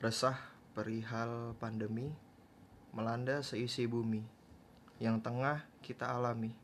[0.00, 0.40] Resah
[0.72, 2.08] perihal pandemi
[2.96, 4.24] melanda seisi bumi
[4.96, 6.56] yang tengah kita alami.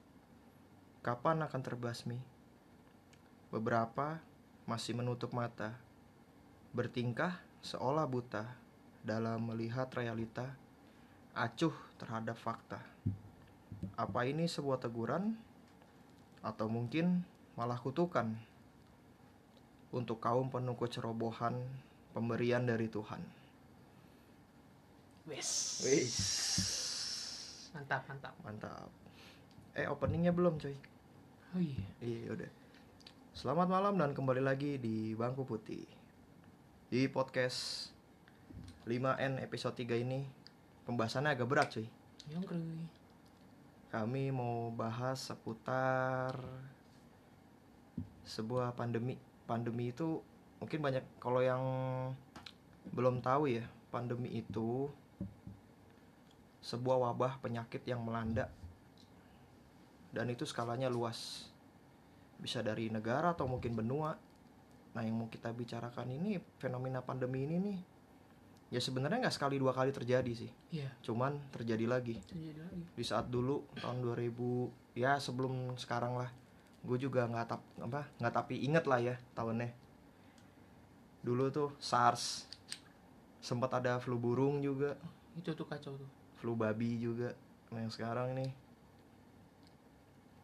[1.04, 2.16] Kapan akan terbasmi?
[3.52, 4.24] Beberapa
[4.64, 5.76] masih menutup mata,
[6.72, 8.56] bertingkah seolah buta
[9.04, 10.56] dalam melihat realita,
[11.36, 12.80] acuh terhadap fakta.
[14.00, 15.36] Apa ini sebuah teguran
[16.40, 17.20] atau mungkin
[17.52, 18.32] malah kutukan
[19.92, 21.84] untuk kaum penuh kecerobohan
[22.16, 23.20] pemberian dari Tuhan.
[25.28, 25.84] Wes.
[25.84, 26.16] Wis,
[27.76, 28.32] Mantap, mantap.
[28.40, 28.88] mantap.
[29.76, 30.72] Eh openingnya belum coy.
[31.52, 31.84] Oh iya.
[32.00, 32.50] Iya udah.
[33.36, 35.84] Selamat malam dan kembali lagi di Bangku Putih.
[36.88, 37.92] Di podcast
[38.88, 40.24] 5N episode 3 ini
[40.88, 41.84] pembahasannya agak berat cuy.
[42.32, 42.80] Yongkruy.
[43.92, 46.32] Kami mau bahas seputar
[48.24, 49.20] sebuah pandemi.
[49.44, 50.24] Pandemi itu
[50.58, 51.62] mungkin banyak kalau yang
[52.92, 54.88] belum tahu ya, pandemi itu
[56.62, 58.50] sebuah wabah penyakit yang melanda
[60.10, 61.50] dan itu skalanya luas.
[62.36, 64.12] Bisa dari negara atau mungkin benua.
[64.96, 67.78] Nah, yang mau kita bicarakan ini fenomena pandemi ini nih
[68.66, 70.50] ya sebenarnya nggak sekali dua kali terjadi sih.
[70.74, 70.90] Iya.
[71.06, 72.82] Cuman terjadi lagi Terjadi lagi.
[72.98, 76.30] di saat dulu tahun 2000 ya sebelum sekarang lah
[76.86, 79.70] gue juga nggak tap apa nggak tapi inget lah ya tahunnya
[81.26, 82.46] dulu tuh SARS
[83.42, 84.94] sempat ada flu burung juga
[85.34, 86.10] Itu tuh kacau tuh.
[86.38, 87.34] flu babi juga
[87.68, 88.46] nah yang sekarang ini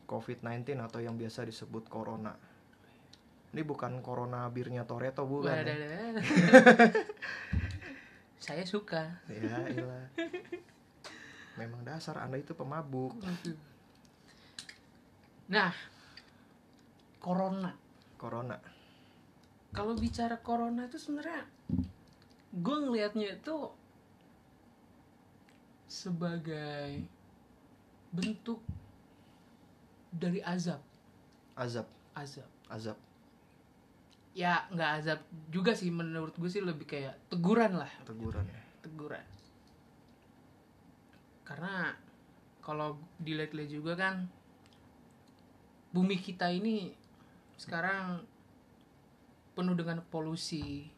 [0.04, 2.34] COVID-19 atau yang biasa disebut corona
[3.52, 6.18] ini bukan corona birnya Toretto bukan ya?
[8.42, 9.22] Saya suka.
[9.30, 10.10] ya iyalah.
[11.54, 13.14] memang dasar anda itu pemabuk
[15.46, 15.68] Nah,
[17.20, 17.70] corona.
[18.16, 18.56] corona
[19.72, 21.48] Kalau bicara corona itu sebenarnya
[22.52, 23.56] gue ngelihatnya itu
[25.88, 27.00] sebagai
[28.12, 28.60] bentuk
[30.12, 30.80] dari azab,
[31.56, 31.88] azab.
[32.12, 32.48] Azab.
[32.68, 32.98] azab.
[34.36, 38.44] Ya nggak azab juga sih menurut gue sih lebih kayak teguran lah, teguran.
[38.84, 39.24] Teguran.
[41.48, 41.96] Karena
[42.60, 44.28] kalau dilihat-lihat juga kan
[45.92, 46.92] bumi kita ini
[47.56, 48.24] sekarang
[49.52, 50.88] penuh dengan polusi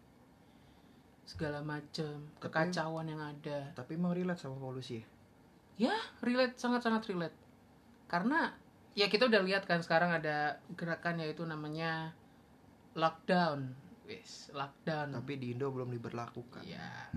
[1.25, 5.01] segala macam kekacauan yang ada Tapi emang relate sama polusi
[5.75, 5.91] ya?
[5.91, 7.35] ya relate sangat sangat relate
[8.07, 8.55] karena
[8.95, 12.15] ya kita udah lihat kan sekarang ada gerakan yaitu namanya
[12.95, 13.75] lockdown
[14.07, 16.63] wis lockdown Tapi di Indo belum diberlakukan.
[16.63, 17.11] ya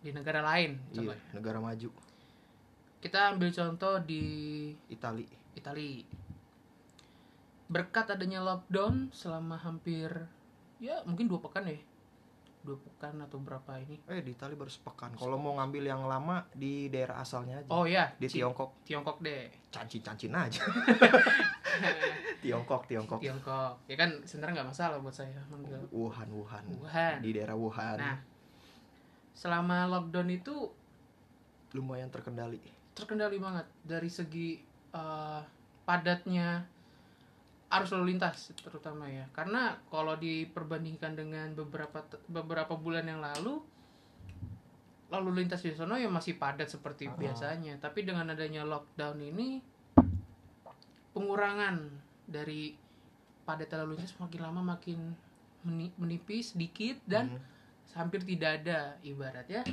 [0.00, 1.90] di negara lain Iya, contohnya negara maju.
[3.04, 4.24] kita ambil contoh di
[4.88, 5.28] Itali.
[5.52, 6.06] Itali
[7.70, 10.10] berkat adanya lockdown selama hampir
[10.76, 11.78] ya mungkin dua pekan ya
[12.60, 15.14] dua pekan atau berapa ini Eh, di Itali baru sepekan.
[15.14, 17.70] Kalau mau ngambil yang lama di daerah asalnya aja.
[17.70, 18.84] oh ya di Ci- Tiongkok.
[18.84, 20.60] Tiongkok deh Cancin-cancin aja.
[22.42, 23.16] Tiongkok, Tiongkok.
[23.18, 26.64] Tiongkok ya kan sebenarnya nggak masalah buat saya manggil Wuhan, Wuhan.
[26.74, 27.96] Wuhan Di daerah Wuhan.
[27.96, 28.18] nah
[29.32, 30.68] selama lockdown itu
[31.70, 32.58] Lumayan terkendali.
[32.92, 34.58] terkendali banget dari segi
[34.90, 35.40] eh,
[35.86, 36.66] padatnya
[37.70, 43.62] arus lalu lintas terutama ya karena kalau diperbandingkan dengan beberapa beberapa bulan yang lalu
[45.06, 47.14] lalu lintas di sana ya masih padat seperti Ah.
[47.14, 49.62] biasanya tapi dengan adanya lockdown ini
[51.10, 51.82] pengurangan
[52.24, 52.74] dari
[53.42, 54.98] padat lalu lintas makin lama makin
[55.62, 57.42] meni- menipis sedikit dan Hmm.
[57.92, 59.66] hampir tidak ada ibaratnya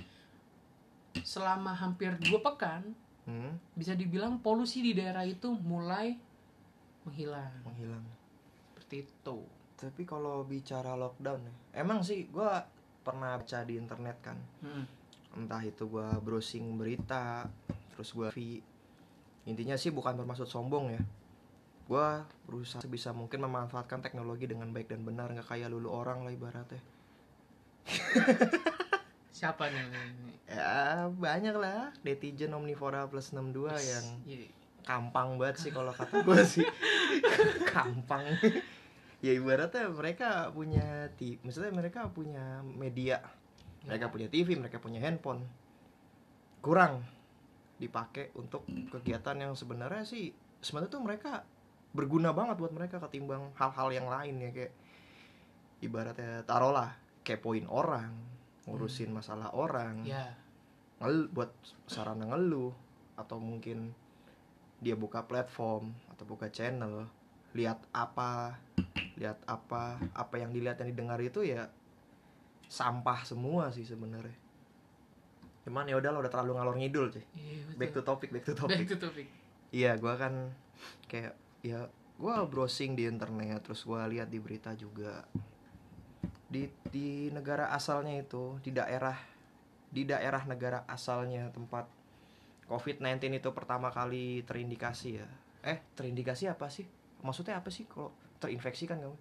[1.21, 2.93] selama hampir dua pekan
[3.23, 6.15] Hmm, bisa dibilang polusi di daerah itu mulai
[7.07, 8.03] menghilang menghilang.
[8.75, 9.39] seperti itu
[9.77, 11.53] Tapi kalau bicara lockdown ya,
[11.85, 12.65] emang sih gua
[13.05, 14.37] pernah baca di internet kan.
[14.59, 14.85] Hmm.
[15.37, 17.45] entah itu gua browsing berita
[17.93, 18.57] terus vi
[19.45, 21.01] intinya sih bukan bermaksud sombong ya
[21.85, 26.33] gua berusaha sebisa mungkin memanfaatkan teknologi dengan baik dan benar nggak kayak lulu orang lah
[26.33, 26.81] ibaratnya
[29.37, 29.85] siapa nih
[30.49, 34.49] ya banyak lah netizen omnivora plus 62 yang Iya.
[34.87, 36.63] Kampang banget sih kalau kata gua sih.
[37.75, 38.23] Kampang
[39.19, 43.19] ya ibaratnya mereka punya ti maksudnya mereka punya media.
[43.83, 45.43] Mereka punya TV mereka punya handphone.
[46.63, 47.03] Kurang
[47.77, 51.45] dipakai untuk kegiatan yang sebenarnya sih sebenarnya tuh mereka
[51.93, 54.73] berguna banget buat mereka ketimbang hal-hal yang lain ya kayak
[55.85, 58.17] ibaratnya taruhlah kepoin orang
[58.65, 60.33] ngurusin masalah orang ya.
[60.99, 61.53] ngel buat
[61.85, 62.73] sarana ngeluh
[63.15, 63.93] atau mungkin
[64.77, 67.09] dia buka platform atau buka channel
[67.53, 68.57] lihat apa
[69.17, 71.69] lihat apa apa yang dilihat dan didengar itu ya
[72.67, 74.35] sampah semua sih sebenarnya
[75.65, 77.75] cuman ya udah udah terlalu ngalor ngidul cuy Iya, betul.
[77.75, 79.27] back to topic back to Back topic to topic.
[79.73, 80.53] iya gua kan
[81.09, 85.25] kayak ya gua browsing di internet terus gua lihat di berita juga
[86.47, 89.17] di di negara asalnya itu di daerah
[89.91, 91.87] di daerah negara asalnya tempat
[92.67, 95.27] COVID-19 itu pertama kali terindikasi ya?
[95.63, 96.83] Eh terindikasi apa sih?
[97.23, 98.11] Maksudnya apa sih kalau
[98.43, 99.15] terinfeksi kan kamu?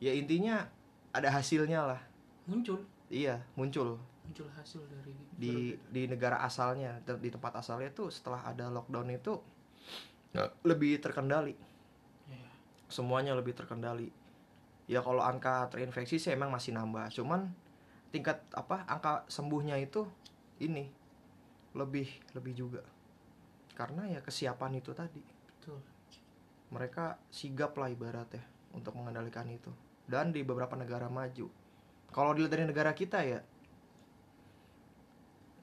[0.00, 0.64] Ya intinya
[1.12, 2.00] ada hasilnya lah.
[2.48, 2.80] Muncul,
[3.12, 4.00] iya muncul.
[4.24, 9.36] Muncul hasil dari di di negara asalnya di tempat asalnya tuh setelah ada lockdown itu
[10.64, 11.54] lebih terkendali.
[12.30, 12.48] Ya.
[12.88, 14.08] semuanya lebih terkendali.
[14.90, 17.12] Ya kalau angka terinfeksi sih emang masih nambah.
[17.14, 17.52] Cuman
[18.10, 20.06] tingkat apa angka sembuhnya itu
[20.58, 20.99] ini
[21.74, 22.82] lebih lebih juga.
[23.74, 25.22] Karena ya kesiapan itu tadi.
[25.60, 25.80] Betul.
[26.70, 29.74] mereka sigap lah ibaratnya untuk mengendalikan itu.
[30.06, 31.50] Dan di beberapa negara maju.
[32.10, 33.42] Kalau dilihat dari negara kita ya.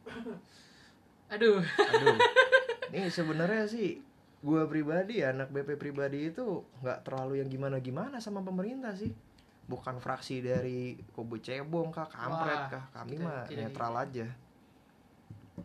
[1.33, 1.59] Aduh.
[1.63, 2.17] aduh.
[2.95, 3.99] Ini sebenarnya sih
[4.39, 9.11] gua pribadi ya anak BP pribadi itu nggak terlalu yang gimana gimana sama pemerintah sih.
[9.67, 12.85] Bukan fraksi dari kubu cebong kah kampret kah.
[12.95, 14.27] Kami mah tidak netral aja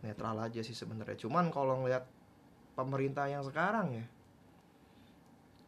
[0.01, 1.19] netral aja sih sebenarnya.
[1.19, 2.07] Cuman kalau ngeliat
[2.73, 4.05] pemerintah yang sekarang ya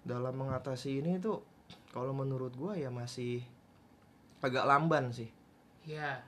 [0.05, 1.41] dalam mengatasi ini tuh
[1.89, 3.45] kalau menurut gua ya masih
[4.41, 5.29] agak lamban sih.
[5.85, 6.21] Ya.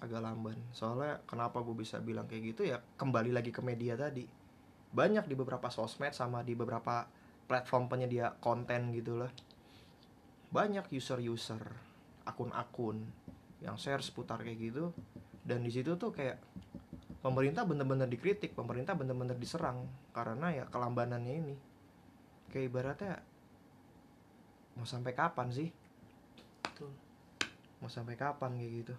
[0.00, 0.56] agak lamban.
[0.72, 4.24] Soalnya kenapa gue bisa bilang kayak gitu ya kembali lagi ke media tadi.
[4.90, 7.04] Banyak di beberapa sosmed sama di beberapa
[7.44, 9.28] platform penyedia konten gitu lah
[10.50, 11.62] banyak user-user
[12.26, 13.06] akun-akun
[13.62, 14.90] yang share seputar kayak gitu.
[15.46, 16.42] Dan di situ tuh kayak
[17.20, 19.84] pemerintah bener-bener dikritik pemerintah bener-bener diserang
[20.16, 21.56] karena ya kelambanannya ini.
[22.50, 23.14] Kayak ibaratnya
[24.76, 25.68] mau sampai kapan sih?
[26.64, 26.92] Betul.
[27.80, 28.94] mau sampai kapan kayak gitu?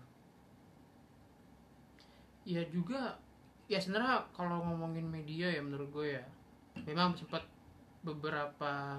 [2.50, 3.22] Ya juga
[3.70, 6.26] ya sebenarnya kalau ngomongin media ya menurut gue ya
[6.84, 7.46] memang sempat
[8.02, 8.98] beberapa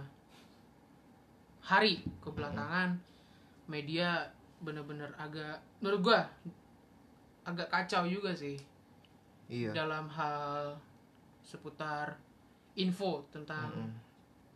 [1.63, 2.99] hari kebelakangan
[3.67, 4.31] media
[4.63, 6.21] bener-bener agak menurut gue
[7.43, 8.55] agak kacau juga sih
[9.53, 10.81] iya dalam hal
[11.45, 12.17] seputar
[12.73, 13.93] info tentang Mm-mm.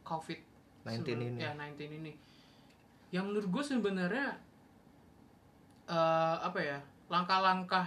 [0.01, 0.41] covid
[0.89, 1.41] 19 sebe- ini.
[1.45, 2.13] ya 19 ini
[3.13, 4.41] yang menurut gue sebenarnya
[5.87, 6.79] eh, apa ya
[7.13, 7.87] langkah-langkah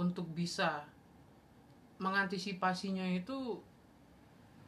[0.00, 0.82] untuk bisa
[1.98, 3.60] mengantisipasinya itu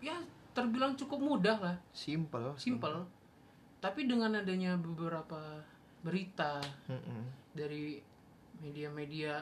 [0.02, 0.18] ya
[0.50, 3.06] terbilang cukup mudah lah simple simple
[3.80, 5.62] tapi dengan adanya beberapa
[6.04, 6.60] berita
[6.90, 7.22] Mm-mm.
[7.54, 8.02] dari
[8.60, 9.40] media-media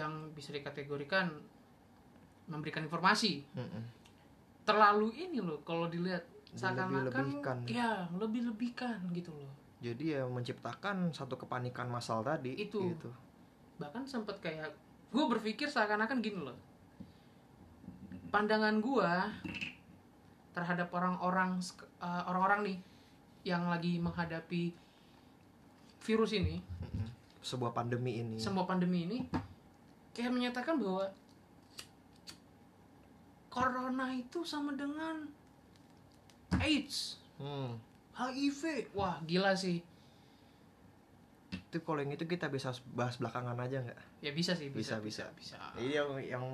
[0.00, 1.30] yang bisa dikategorikan
[2.48, 3.82] memberikan informasi Mm-mm.
[4.64, 6.24] terlalu ini loh kalau dilihat
[6.54, 9.50] seakan-akan ya lebih lebihkan gitu loh
[9.84, 12.94] jadi ya menciptakan satu kepanikan massal tadi Itu.
[12.94, 13.10] gitu.
[13.76, 14.70] bahkan sempat kayak
[15.10, 16.56] gue berpikir seakan-akan gini loh
[18.30, 19.10] pandangan gue
[20.54, 21.58] terhadap orang-orang
[22.02, 22.78] eh, orang-orang nih
[23.44, 24.72] yang lagi menghadapi
[26.00, 26.62] virus ini
[27.44, 29.18] sebuah pandemi ini semua pandemi ini
[30.14, 31.10] kayak menyatakan bahwa
[33.48, 35.26] corona itu sama dengan
[36.56, 37.74] AIDS, Hmm.
[38.14, 38.90] HIV.
[38.92, 39.82] Wah, gila sih.
[41.54, 45.26] itu kalau yang itu kita bisa bahas belakangan aja nggak Ya bisa sih, bisa, Bisa,
[45.34, 45.58] bisa.
[45.74, 46.44] Jadi yang yang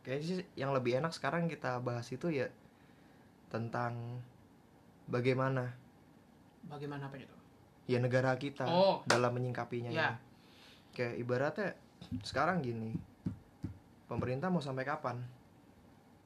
[0.00, 2.50] kayaknya sih yang lebih enak sekarang kita bahas itu ya
[3.48, 4.18] tentang
[5.06, 5.70] bagaimana
[6.64, 7.34] Bagaimana apa itu?
[7.86, 8.98] ya negara kita Oh.
[9.04, 10.18] dalam menyingkapinya Ya.
[10.90, 11.68] Kayak ibaratnya
[12.20, 12.92] sekarang gini.
[14.04, 15.16] Pemerintah mau sampai kapan?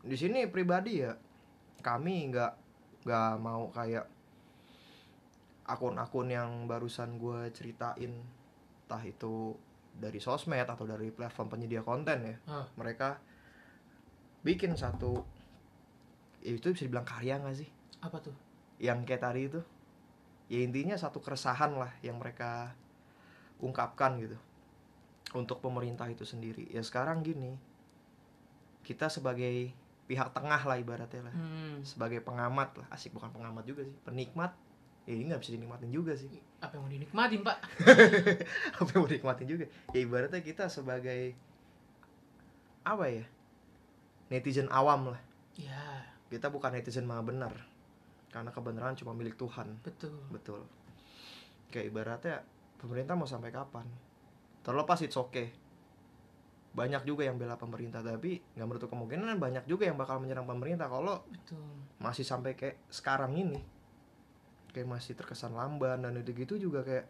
[0.01, 1.13] Di sini pribadi ya
[1.79, 2.53] kami nggak
[3.03, 4.07] nggak mau kayak
[5.65, 8.13] akun-akun yang barusan gue ceritain
[8.85, 9.53] entah itu
[9.93, 12.67] dari sosmed atau dari platform penyedia konten ya Ah.
[12.75, 13.21] mereka
[14.41, 15.21] bikin satu
[16.41, 17.69] ya itu bisa dibilang karya nggak sih
[18.01, 18.33] Apa tuh?
[18.79, 19.61] yang kayak tadi itu
[20.49, 22.73] ya intinya satu keresahan lah yang mereka
[23.59, 24.39] ungkapkan gitu
[25.37, 26.69] untuk pemerintah itu sendiri.
[26.73, 27.59] Ya sekarang gini
[28.87, 29.73] kita sebagai
[30.09, 31.35] pihak tengah lah ibaratnya lah.
[31.37, 31.85] Hmm.
[31.85, 32.89] sebagai pengamat lah.
[32.89, 33.97] Asik bukan pengamat juga sih.
[34.09, 34.57] Penikmat
[35.05, 36.29] ya ini nggak bisa dinikmatin juga sih.
[36.65, 37.59] Apa yang mau dinikmatin, Pak?
[38.81, 39.65] apa yang mau dinikmatin juga?
[39.93, 41.37] Ya ibaratnya kita sebagai
[42.89, 43.25] apa ya
[44.33, 45.21] netizen awam lah.
[45.59, 47.53] Ya, kita bukan netizen maha benar.
[48.33, 49.81] Karena kebenaran cuma milik Tuhan.
[49.85, 50.17] Betul.
[50.33, 50.61] betul.
[51.69, 52.37] Kayak ibaratnya
[52.81, 53.85] pemerintah mau sampai kapan
[54.63, 55.55] terlepas it's okay.
[56.75, 60.87] Banyak juga yang bela pemerintah tapi nggak menutup kemungkinan banyak juga yang bakal menyerang pemerintah
[60.87, 61.63] kalau Betul.
[61.99, 63.61] masih sampai kayak sekarang ini.
[64.71, 67.09] Kayak masih terkesan lamban dan itu gitu juga kayak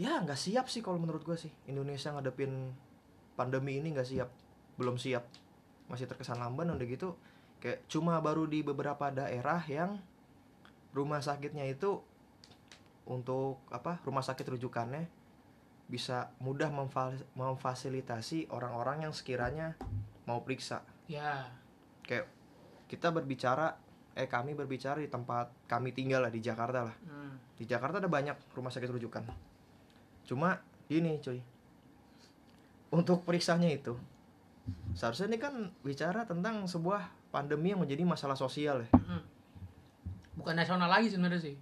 [0.00, 1.52] ya nggak siap sih kalau menurut gue sih.
[1.68, 2.72] Indonesia ngadepin
[3.36, 4.30] pandemi ini nggak siap
[4.80, 5.28] belum siap.
[5.90, 7.18] Masih terkesan lamban udah gitu.
[7.60, 10.00] Kayak cuma baru di beberapa daerah yang
[10.92, 12.04] rumah sakitnya itu
[13.06, 15.06] untuk apa rumah sakit rujukannya
[15.90, 19.76] bisa mudah memfa- memfasilitasi orang-orang yang sekiranya
[20.24, 20.86] mau periksa.
[21.10, 21.50] Ya.
[22.06, 22.30] Kayak
[22.86, 23.76] kita berbicara
[24.12, 26.96] eh kami berbicara di tempat kami tinggal lah di Jakarta lah.
[27.08, 27.36] Hmm.
[27.56, 29.24] di Jakarta ada banyak rumah sakit rujukan.
[30.26, 30.58] Cuma
[30.90, 31.40] gini cuy.
[32.92, 33.96] Untuk periksanya itu
[34.92, 38.90] seharusnya ini kan bicara tentang sebuah pandemi yang menjadi masalah sosial ya.
[38.94, 39.24] Hmm.
[40.38, 41.56] bukan nasional lagi sebenarnya sih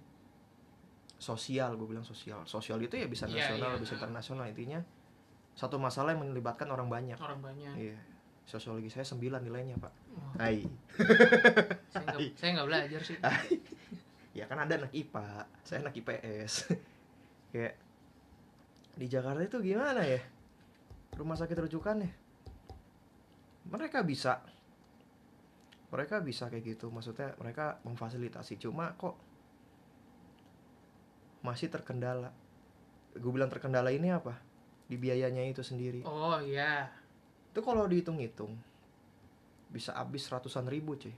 [1.21, 2.41] sosial gue bilang sosial.
[2.49, 3.81] Sosial itu ya bisa Iya, nasional iya.
[3.85, 4.45] bisa internasional.
[4.49, 4.81] Intinya
[5.53, 7.21] satu masalah yang melibatkan orang banyak.
[7.21, 7.77] Orang banyak.
[7.77, 7.97] Iya.
[8.49, 9.93] Sosiologi saya 9 nilainya pak.
[10.17, 10.65] Wah, Hai
[12.41, 13.21] saya nggak belajar sih.
[14.33, 16.73] Ya kan ada anak IPA saya anak IPS
[17.53, 17.77] kayak
[18.97, 20.19] di Jakarta itu gimana ya?
[21.15, 22.11] Rumah sakit rujukannya
[23.69, 24.41] mereka bisa.
[25.91, 26.89] Mereka bisa kayak gitu.
[26.89, 28.57] Maksudnya mereka memfasilitasi.
[28.57, 29.15] Cuma kok
[31.41, 32.29] masih terkendala.
[33.17, 34.37] Gue bilang terkendala ini apa?
[34.87, 36.05] Di biayanya itu sendiri.
[36.07, 36.87] Oh iya.
[37.51, 38.55] Itu kalau dihitung-hitung
[39.71, 41.11] bisa habis ratusan ribu cuy.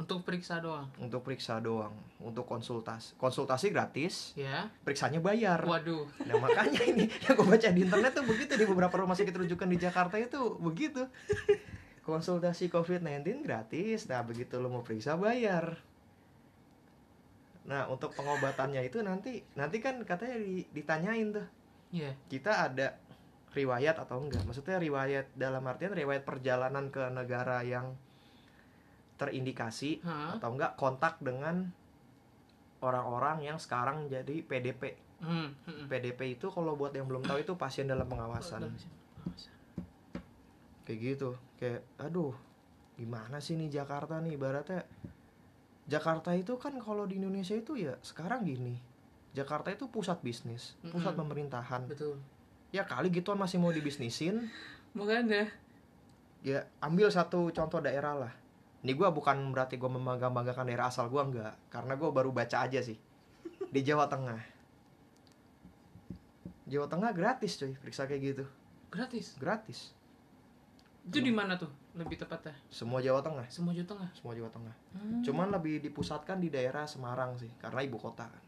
[0.00, 0.88] Untuk periksa doang?
[0.96, 1.92] Untuk periksa doang.
[2.24, 4.32] Untuk konsultasi konsultasi gratis.
[4.32, 5.60] Ya periksanya bayar.
[5.60, 6.08] Waduh.
[6.24, 8.56] Nah makanya ini yang gue baca di internet tuh begitu.
[8.56, 11.04] Di beberapa rumah sakit rujukan di Jakarta itu begitu.
[12.08, 14.08] Konsultasi COVID-19 gratis.
[14.08, 15.89] Nah begitu lo mau periksa bayar
[17.70, 21.46] nah untuk pengobatannya itu nanti nanti kan katanya di- ditanyain tuh
[21.94, 22.98] ya kita ada
[23.54, 27.94] riwayat atau enggak maksudnya riwayat dalam artian riwayat perjalanan ke negara yang
[29.22, 30.34] terindikasi Hah?
[30.38, 31.70] atau enggak kontak dengan
[32.80, 34.96] orang-orang yang sekarang jadi PDP.
[35.20, 35.86] Hmm, hmm.
[35.92, 38.72] PDP itu kalau buat yang belum tahu itu pasien dalam pengawasan.
[40.88, 41.36] Kayak gitu.
[41.60, 42.32] Kayak aduh,
[42.96, 44.88] gimana sih nih Jakarta nih ibaratnya
[45.90, 48.78] Jakarta itu kan kalau di Indonesia itu ya sekarang gini.
[49.34, 51.26] Jakarta itu pusat bisnis, pusat Mm-mm.
[51.26, 51.86] pemerintahan.
[51.90, 52.18] betul
[52.70, 54.46] Ya kali gituan masih mau dibisnisin,
[54.94, 55.50] makanya
[56.46, 58.32] ya ambil satu contoh daerah lah.
[58.86, 62.78] Ini gua bukan berarti gua membangga-banggakan daerah asal gua enggak, karena gua baru baca aja
[62.78, 62.94] sih.
[63.74, 64.38] Di Jawa Tengah.
[66.70, 68.44] Jawa Tengah gratis cuy, periksa kayak gitu.
[68.94, 69.90] gratis Gratis.
[71.02, 74.74] Itu di mana tuh lebih tepatnya Semua Jawa Tengah, semua Jawa Tengah semua Jawa Tengah.
[74.92, 75.20] Hmm.
[75.20, 78.42] Cuman lebih dipusatkan di daerah Semarang sih, karena ibu kota kan.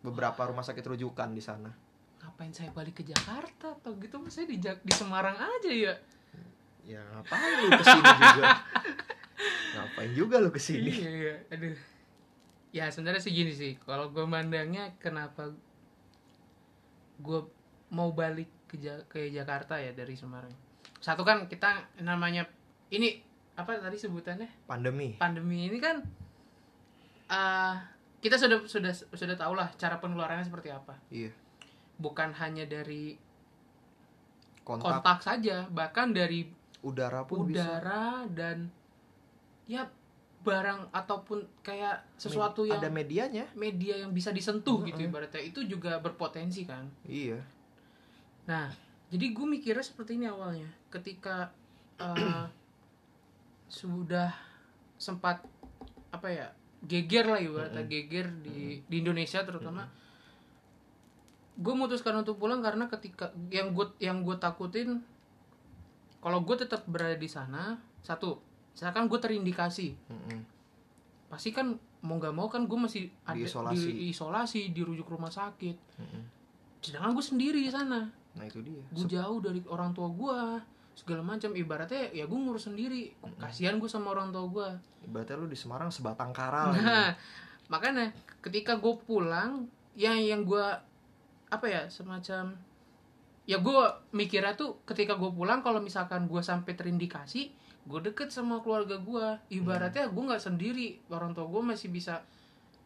[0.00, 1.72] Beberapa rumah sakit rujukan di sana.
[2.18, 5.94] ngapain saya balik ke Jakarta atau gitu saya di Jak- di Semarang aja ya
[6.82, 8.44] Ya ngapain lu ke sini juga?
[9.74, 10.90] ngapain juga lu ke sini?
[10.92, 11.76] iya iya aduh
[12.70, 15.54] ya sebenarnya sih gini sih kalau gue mandangnya kenapa
[17.18, 17.40] gue
[17.88, 20.52] mau balik ke Ja- ke Jakarta ya dari Semarang
[21.06, 21.70] satu kan kita
[22.02, 22.42] namanya
[22.90, 23.22] ini
[23.54, 25.14] apa tadi sebutannya Pandemi.
[25.14, 26.02] pandemi ini kan
[27.26, 27.74] eh
[28.18, 31.30] kita sudah sudah sudah tahu lah cara penularannya seperti apa Iya.
[31.96, 33.14] bukan hanya dari
[34.60, 36.50] Kontak, kontak saja bahkan dari
[36.82, 37.62] udara pun bisa.
[37.62, 38.66] udara dan
[39.64, 39.86] ya
[40.42, 43.46] barang ataupun kayak sesuatu yang ada medianya.
[43.54, 45.10] media yang bisa disentuh gitu Mm-mm.
[45.10, 47.38] ibaratnya itu juga berpotensi kan Iya.
[48.42, 48.66] nah
[49.16, 51.48] jadi gue mikirnya seperti ini awalnya ketika
[51.96, 52.44] eh,
[53.66, 54.28] sudah
[55.00, 55.40] sempat
[56.12, 56.46] apa ya
[56.84, 57.92] geger lah ibaratnya Mm-mm.
[57.92, 59.88] geger di di Indonesia terutama
[61.56, 65.00] gue memutuskan untuk pulang karena ketika yang gue yang gue takutin
[66.20, 68.36] kalau gue tetap berada di sana satu
[68.76, 70.40] misalkan gue terindikasi Mm-mm.
[71.32, 71.72] pasti kan
[72.04, 73.88] mau nggak mau kan gue masih ada Diisolasi.
[73.88, 76.22] di isolasi dirujuk rumah sakit Mm-mm.
[76.84, 78.04] sedangkan gue sendiri di sana
[78.36, 78.84] Nah itu dia.
[78.92, 80.38] gue jauh dari orang tua gue
[80.96, 81.56] segala macam.
[81.56, 83.16] Ibaratnya ya gue ngurus sendiri.
[83.40, 84.68] Kasihan gue sama orang tua gue
[85.06, 87.14] Ibaratnya lu di Semarang sebatang kara nah
[87.66, 89.66] makanya ketika gue pulang
[89.98, 90.66] yang yang gue
[91.50, 92.54] apa ya semacam
[93.46, 93.80] ya gue
[94.14, 97.54] mikirnya tuh ketika gue pulang kalau misalkan gue sampai terindikasi
[97.86, 102.22] gue deket sama keluarga gue ibaratnya gue nggak sendiri orang tua gue masih bisa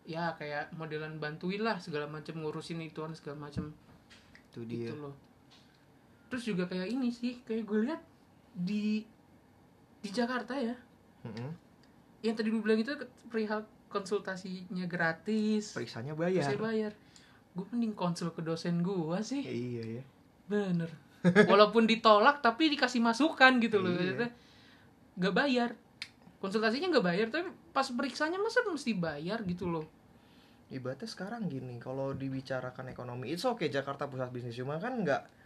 [0.04, 3.70] ya kayak modelan bantuin lah segala macam ngurusin ituan segala macam.
[4.50, 4.90] Itu dia.
[4.90, 5.14] gitu loh
[6.30, 8.00] terus juga kayak ini sih kayak gue lihat
[8.52, 9.02] di
[10.00, 10.72] di Jakarta ya
[11.22, 11.50] Mm-mm.
[12.22, 12.94] yang tadi gue bilang itu
[13.26, 13.60] perihal
[13.90, 16.56] konsultasinya gratis Periksanya saya bayar.
[16.56, 16.92] bayar
[17.50, 20.02] gue mending konsul ke dosen gue sih Iya ya.
[20.46, 20.88] bener
[21.50, 24.30] walaupun ditolak tapi dikasih masukan gitu loh Iya.
[25.18, 25.70] Nggak bayar
[26.38, 29.84] konsultasinya nggak bayar tapi pas periksanya masa mesti bayar gitu loh
[30.70, 35.39] ibaratnya sekarang gini kalau dibicarakan ekonomi itu oke Jakarta pusat bisnis cuma kan nggak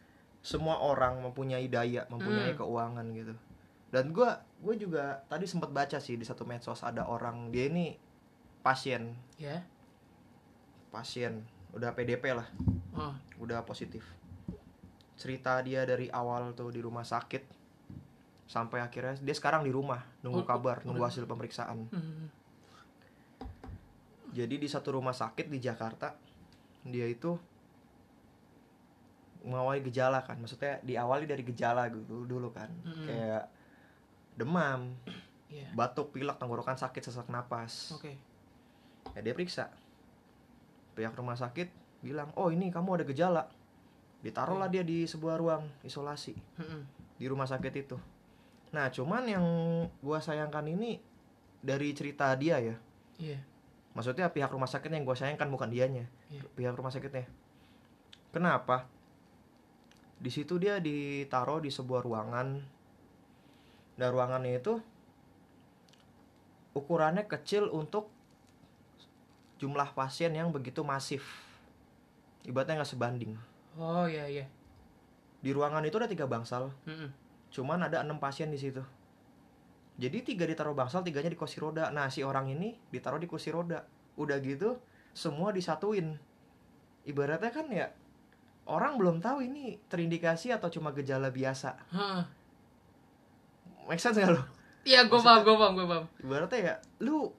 [0.44, 2.60] semua orang mempunyai daya mempunyai Hmm.
[2.60, 3.34] keuangan gitu
[3.88, 7.96] dan gua gue juga tadi sempat baca sih di satu medsos ada orang dia ini
[8.60, 9.64] pasien Ya.
[10.90, 12.46] pasien udah PDP lah
[12.92, 13.16] Oh.
[13.38, 14.04] udah positif
[15.14, 17.42] cerita dia dari awal tuh di rumah sakit
[18.44, 22.28] sampai akhirnya dia sekarang di rumah nunggu Oh, kabar oh, nunggu hasil pemeriksaan Hmm.
[24.30, 26.12] jadi di satu rumah sakit di Jakarta
[26.82, 27.38] dia itu
[29.44, 33.06] mengawali gejala kan maksudnya diawali dari gejala gitu dulu kan Mm-mm.
[33.06, 33.44] kayak
[34.34, 34.96] demam
[35.46, 35.70] Iya.
[35.70, 38.18] batuk pilek tenggorokan sakit sesak napas Oke.
[39.14, 39.70] ya dia periksa
[40.94, 41.70] pihak rumah sakit
[42.00, 43.42] bilang oh ini kamu ada gejala
[44.20, 46.82] ditaruhlah dia di sebuah ruang isolasi Mm-mm.
[47.14, 47.94] di rumah sakit itu
[48.70, 49.44] nah cuman yang
[50.00, 50.98] gua sayangkan ini
[51.60, 52.74] dari cerita dia ya
[53.14, 53.38] Iya.
[53.94, 56.42] maksudnya pihak rumah sakit yang gua sayangkan bukan dianya Iya.
[56.50, 57.30] pihak rumah sakitnya
[58.34, 58.90] kenapa
[60.24, 62.64] di situ dia ditaruh di sebuah ruangan.
[63.94, 64.80] Dan ruangannya itu
[66.72, 68.08] ukurannya kecil untuk
[69.60, 71.22] jumlah pasien yang begitu masif.
[72.48, 73.36] Ibaratnya nggak sebanding.
[73.76, 74.46] Oh iya iya.
[75.44, 76.72] di ruangan itu ada tiga bangsal.
[76.88, 77.12] Mm-mm.
[77.52, 78.80] cuman ada enam pasien di situ.
[80.00, 81.92] Jadi tiga ditaruh bangsal tiganya di kursi roda.
[81.92, 83.84] Nah si orang ini ditaruh di kursi roda.
[84.16, 84.80] Udah gitu
[85.12, 86.16] semua disatuin.
[87.04, 87.92] Ibaratnya kan ya
[88.66, 92.24] orang belum tahu ini terindikasi atau cuma gejala biasa Hah.
[93.86, 94.44] make sense nggak lo
[94.84, 96.04] Iya, gue paham, gue paham, gue paham.
[96.20, 97.32] ibaratnya ya lu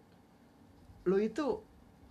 [1.05, 1.61] lu itu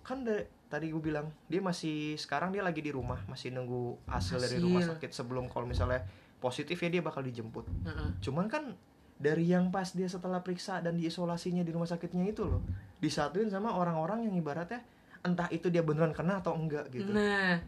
[0.01, 4.39] kan dari tadi gue bilang dia masih sekarang dia lagi di rumah masih nunggu hasil
[4.39, 6.07] dari rumah sakit sebelum kalau misalnya
[6.39, 8.09] positif ya dia bakal dijemput Heeh.
[8.21, 8.79] Cuman kan
[9.15, 12.63] dari yang pas dia setelah periksa dan diisolasinya di rumah sakitnya itu loh
[12.99, 14.83] disatuin sama orang-orang yang ibaratnya
[15.21, 17.59] entah itu dia beneran kena atau enggak gitu Nah,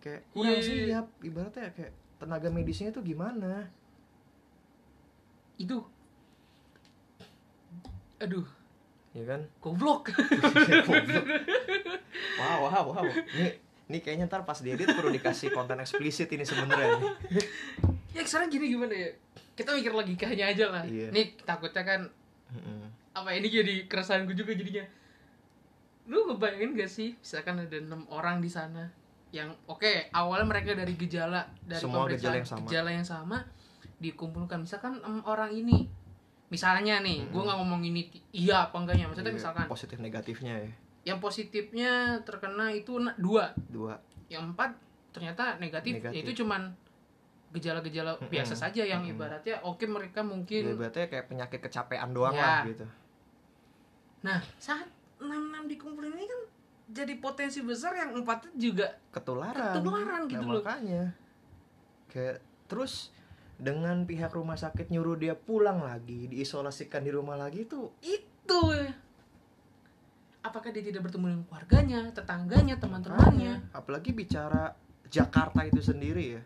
[0.00, 0.86] kayak kurang Iya, iya, iya.
[1.00, 3.68] siap ibaratnya kayak tenaga medisnya itu gimana
[5.56, 5.76] itu
[8.20, 8.44] aduh,
[9.16, 10.12] ya kan goblok.
[12.36, 13.48] Wow wow wow ini
[13.88, 17.00] ini kayaknya ntar pas diedit perlu dikasih konten eksplisit ini sebenarnya
[18.12, 19.10] ya sekarang gini gimana ya?
[19.56, 20.84] Kita mikir logikanya aja lah.
[20.84, 21.08] Iya.
[21.12, 22.00] Nih takutnya kan
[22.52, 22.88] Mm-mm.
[23.12, 24.84] apa ini jadi keresahan gue juga jadinya.
[26.08, 28.88] Lu ngebayangin gak sih, misalkan ada enam orang di sana
[29.30, 32.60] yang oke awalnya mereka dari gejala dari Semua pemeriksaan gejala yang sama.
[32.66, 33.38] gejala yang sama
[33.96, 35.86] dikumpulkan misalkan enam orang ini
[36.48, 37.46] misalnya nih gue Mm-mm.
[37.46, 42.68] nggak ngomong ini iya apa enggaknya maksudnya Iya, misalkan positif negatifnya ya yang positifnya terkena
[42.70, 44.74] itu dua dua yang empat
[45.10, 46.14] ternyata negatif, Negatif.
[46.14, 46.70] yaitu cuman
[47.50, 48.30] gejala-gejala Mm-mm.
[48.30, 49.14] biasa saja yang Mm-mm.
[49.14, 52.42] ibaratnya oke mereka ya, mungkin ibaratnya kayak penyakit kecapean doang Ya.
[52.42, 52.86] lah gitu
[54.20, 54.86] nah saat
[55.18, 56.40] enam enam dikumpulin ini kan
[56.90, 59.78] jadi potensi besar yang empatnya juga ketularan.
[59.78, 60.62] Ketularan gitu nah, loh.
[60.62, 61.02] makanya.
[62.10, 63.14] Kayak terus
[63.60, 68.62] dengan pihak rumah sakit nyuruh dia pulang lagi diisolasikan di rumah lagi itu itu.
[70.40, 73.70] Apakah dia tidak bertemu dengan keluarganya tetangganya teman-temannya?
[73.76, 74.72] Apalagi bicara
[75.06, 76.42] Jakarta itu sendiri ya.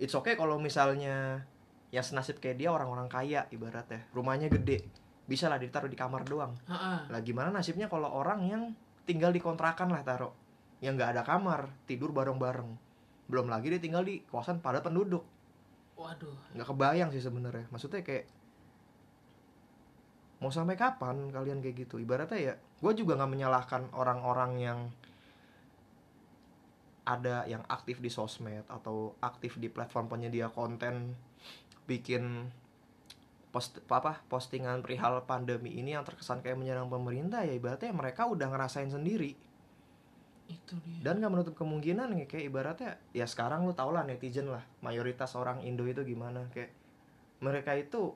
[0.00, 1.44] It's okay kalau misalnya
[1.90, 4.06] yang senasib kayak dia orang-orang kaya ibaratnya.
[4.14, 4.86] Rumahnya gede.
[5.26, 6.54] Bisa lah ditaruh di kamar doang.
[6.70, 7.10] Ha-ha.
[7.10, 8.62] lah gimana nasibnya kalau orang yang
[9.10, 10.30] tinggal di kontrakan lah taruh
[10.78, 12.70] yang nggak ada kamar tidur bareng-bareng.
[13.26, 15.26] Belum lagi dia tinggal di kawasan padat penduduk.
[15.98, 16.54] Waduh.
[16.54, 17.66] Nggak kebayang sih sebenarnya.
[17.74, 18.30] Maksudnya kayak
[20.38, 21.98] mau sampai kapan kalian kayak gitu?
[21.98, 24.80] Ibaratnya ya gue juga nggak menyalahkan orang-orang yang
[27.04, 31.18] ada yang aktif di sosmed atau aktif di platform penyedia konten
[31.90, 32.46] bikin
[33.50, 38.46] post apa postingan perihal pandemi ini yang terkesan kayak menyerang pemerintah ya ibaratnya mereka udah
[38.46, 39.34] ngerasain sendiri.
[40.46, 41.02] Itu dia.
[41.02, 45.34] Dan nggak menutup kemungkinan nih kayak ibaratnya ya sekarang lu tau lah netizen lah mayoritas
[45.34, 46.70] orang Indo itu gimana kayak
[47.42, 48.14] mereka itu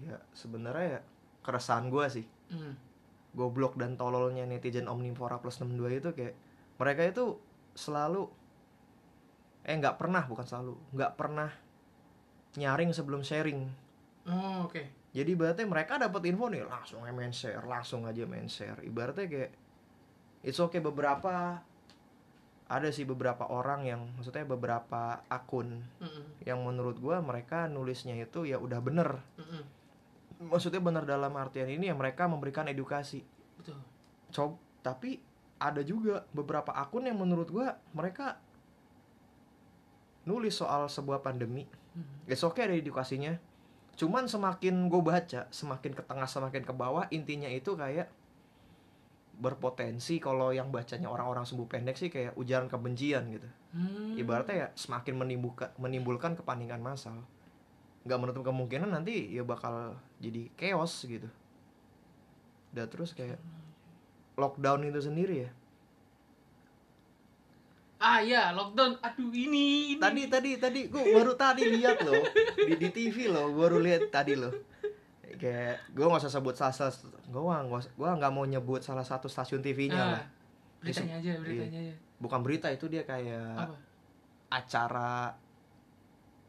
[0.00, 1.00] ya sebenarnya ya
[1.40, 2.26] keresahan gue sih.
[2.50, 2.74] Hmm.
[3.30, 6.34] goblok dan tololnya netizen Omnivora plus 62 itu kayak
[6.82, 7.38] mereka itu
[7.78, 8.26] selalu
[9.62, 11.46] eh nggak pernah bukan selalu nggak pernah
[12.58, 13.70] nyaring sebelum sharing
[14.28, 18.46] oh oke jadi ibaratnya mereka dapat info nih langsung aja main share langsung aja main
[18.46, 19.50] share ibaratnya kayak
[20.44, 21.64] it's okay beberapa
[22.70, 26.46] ada sih beberapa orang yang maksudnya beberapa akun Mm-mm.
[26.46, 29.62] yang menurut gua mereka nulisnya itu ya udah bener Mm-mm.
[30.46, 33.26] maksudnya bener dalam artian ini ya mereka memberikan edukasi
[33.58, 33.78] betul
[34.30, 35.18] cob tapi
[35.60, 38.38] ada juga beberapa akun yang menurut gua mereka
[40.22, 42.06] nulis soal sebuah pandemi Hmm.
[42.30, 43.34] It's okay ada edukasinya.
[44.00, 48.08] Cuman semakin gue baca, semakin ke tengah, semakin ke bawah, intinya itu kayak
[49.40, 53.48] berpotensi kalau yang bacanya orang-orang sembuh pendek sih kayak ujaran kebencian gitu.
[53.70, 54.18] Hmm.
[54.18, 57.24] ibaratnya ya semakin menimbulkan menimbulkan kepanikan massal.
[58.08, 61.28] Nggak menutup kemungkinan nanti ya bakal jadi chaos gitu.
[62.72, 63.40] Udah terus kayak
[64.40, 65.50] lockdown itu sendiri ya
[68.00, 68.96] Ah ya, lockdown.
[68.98, 70.00] Aduh ini, ini.
[70.00, 72.16] tadi tadi tadi gue baru tadi lihat loh
[72.56, 74.52] di, di TV loh gua baru lihat tadi loh
[75.36, 76.92] kayak gue nggak usah sebut salah salah
[77.24, 80.24] gue nggak gue nggak mau nyebut salah satu stasiun TV-nya Ah, lah
[80.80, 81.94] beritanya aja, beritanya aja.
[82.16, 83.74] bukan berita itu dia kayak Apa?
[84.50, 85.32] acara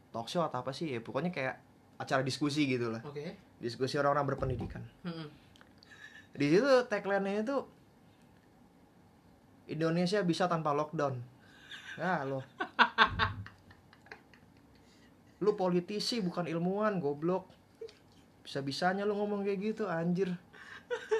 [0.08, 1.56] talk show atau apa sih ya pokoknya kayak
[1.96, 3.32] acara diskusi gitu lah Oke.
[3.58, 4.84] diskusi orang-orang berpendidikan
[6.32, 7.56] di situ tagline-nya itu
[9.68, 11.16] Indonesia bisa tanpa lockdown
[11.96, 12.40] ya lo.
[15.42, 17.50] Lu politisi bukan ilmuwan goblok.
[18.46, 20.30] Bisa bisanya lu ngomong kayak gitu anjir.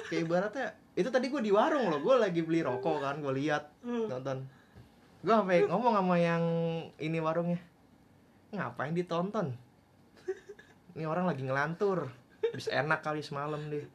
[0.07, 3.73] Kayak ibaratnya itu tadi gue di warung loh gue lagi beli rokok kan gue lihat
[3.83, 4.45] nonton.
[5.23, 6.43] Gue sampai ngomong sama yang
[6.99, 7.59] ini warungnya.
[8.53, 9.55] Ngapain ditonton?
[10.93, 12.13] Ini orang lagi ngelantur.
[12.53, 13.87] Bisa enak kali semalam deh.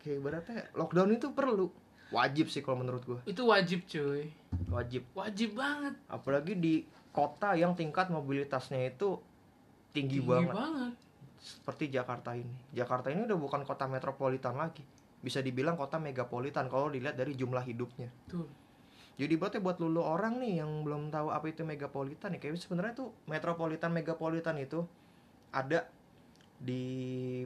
[0.00, 1.68] Kayak ibaratnya lockdown itu perlu.
[2.10, 4.32] Wajib sih kalau menurut gue Itu wajib, cuy.
[4.68, 5.94] Wajib Wajib banget.
[6.06, 6.74] apalagi di
[7.10, 9.18] kota yang tingkat mobilitasnya itu
[9.90, 10.92] tinggi, Tinggi banget banget.
[11.40, 14.82] seperti Jakarta ini Jakarta ini udah bukan kota metropolitan lagi
[15.20, 18.46] bisa dibilang kota megapolitan kalau dilihat dari jumlah hidupnya Tuh.
[19.18, 22.94] jadi buatnya buat lulu orang nih yang belum tahu apa itu megapolitan ya kayak sebenarnya
[22.96, 24.86] tuh metropolitan megapolitan itu
[25.50, 25.90] ada
[26.60, 26.84] di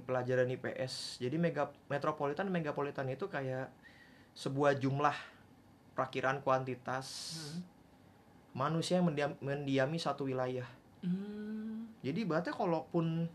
[0.05, 3.71] pelajaran IPS jadi mega metropolitan megapolitan itu kayak
[4.35, 5.15] sebuah jumlah
[5.95, 7.07] perakiraan kuantitas
[7.55, 7.63] Hmm.
[8.55, 10.67] manusia yang mendiam- mendiami satu wilayah
[11.01, 11.87] Hmm.
[12.01, 13.27] jadi berarti kalaupun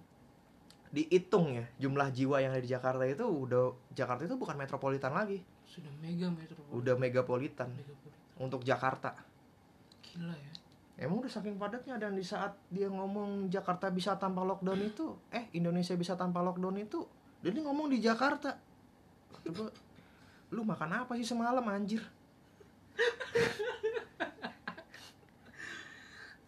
[0.89, 5.37] dihitung ya jumlah jiwa yang ada di Jakarta itu udah Jakarta itu bukan metropolitan lagi
[5.63, 6.73] Sudah mega metropolitan.
[6.73, 8.21] udah megapolitan Megapolitan.
[8.37, 9.13] untuk Jakarta
[10.01, 10.53] Gila ya.
[10.97, 15.47] Emang udah saking padatnya dan di saat dia ngomong Jakarta bisa tanpa lockdown itu, eh
[15.53, 17.05] Indonesia bisa tanpa lockdown itu,
[17.39, 18.51] dia ini ngomong di Jakarta.
[19.39, 19.71] Coba
[20.49, 22.03] lu makan apa sih semalam anjir?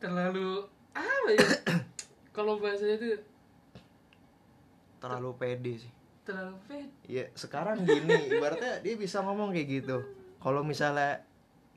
[0.01, 1.47] Terlalu apa ya?
[2.35, 3.07] Kalau bahasanya itu
[5.01, 5.91] Terlalu pede sih.
[6.21, 6.89] terlalu pet.
[7.09, 10.05] Ya sekarang gini, ibaratnya dia bisa ngomong kayak gitu.
[10.37, 11.25] Kalau misalnya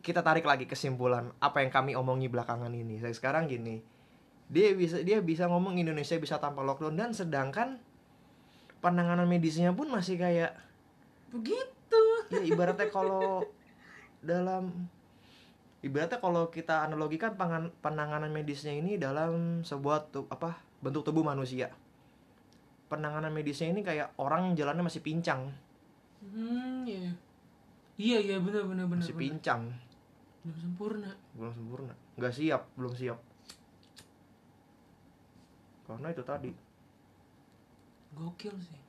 [0.04, 3.00] kita tarik lagi kesimpulan apa yang kami omongi belakangan ini.
[3.00, 3.80] Saya sekarang gini,
[4.52, 7.80] dia bisa dia bisa ngomong Indonesia bisa tanpa lockdown dan sedangkan
[8.84, 10.52] penanganan medisnya pun masih kayak
[11.32, 12.02] Begitu.
[12.28, 13.48] ya ibaratnya kalau
[14.24, 14.88] dalam
[15.80, 21.68] ibaratnya kalau kita analogikan pangan, penanganan medisnya ini dalam sebuah tu- apa bentuk tubuh manusia
[22.86, 25.52] penanganan medisnya ini kayak orang jalannya masih pincang
[26.24, 27.12] Hmm, iya.
[27.94, 29.04] Iya, iya benar benar benar.
[29.04, 29.68] masih pincang
[30.40, 31.12] Belum sempurna.
[31.32, 33.18] belum sempurna nggak siap belum siap
[35.84, 36.52] karena itu tadi
[38.14, 38.80] Gokil sih.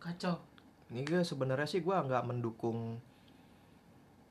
[0.00, 0.36] Kacau.
[0.88, 2.98] ini gue sebenarnya sih gue nggak mendukung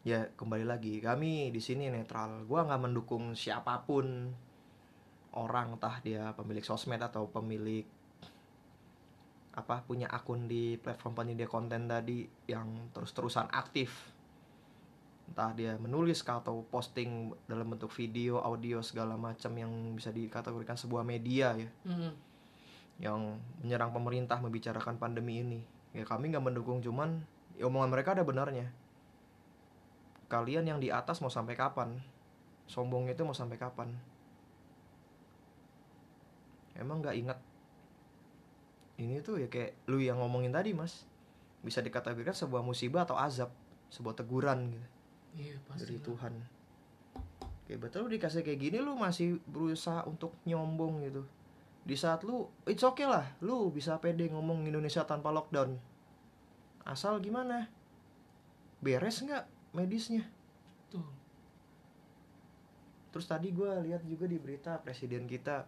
[0.04, 4.36] ya kembali lagi kami di sini netral gue nggak mendukung siapa pun
[5.34, 7.88] orang entah dia pemilik sosmed atau pemilik
[9.54, 14.12] apa punya akun di platform penyedia konten tadi yang terus-terusan aktif
[15.32, 20.76] entah dia menulis kah atau posting dalam bentuk video audio segala macam yang bisa dikategorikan
[20.76, 22.12] sebuah media ya Hmm.
[23.02, 25.66] yang menyerang pemerintah membicarakan pandemi ini.
[25.98, 27.26] Ya kami nggak mendukung cuman
[27.58, 28.70] ya, omongan mereka ada benarnya.
[30.32, 32.00] Kalian yang di atas mau sampai kapan?
[32.66, 33.92] Sombong itu mau sampai kapan?
[36.74, 37.40] Emang nggak ingat?
[38.98, 41.06] Ini tuh ya kayak lu yang ngomongin tadi mas,
[41.66, 43.50] bisa dikategorikan sebuah musibah atau azab,
[43.90, 44.88] sebuah teguran gitu
[45.34, 45.98] Iya, pasti.
[45.98, 45.98] dari.
[46.02, 46.34] Tuhan.
[47.66, 51.26] Kayak betul lu dikasih kayak gini lu masih berusaha untuk nyombong gitu.
[51.84, 55.74] Di saat lu it's okay lah, lu bisa pede ngomong Indonesia tanpa lockdown.
[56.86, 57.72] Asal gimana?
[58.84, 60.24] Beres nggak medisnya?
[60.94, 61.06] Tuh.
[63.14, 65.66] Terus tadi gua lihat juga di berita presiden kita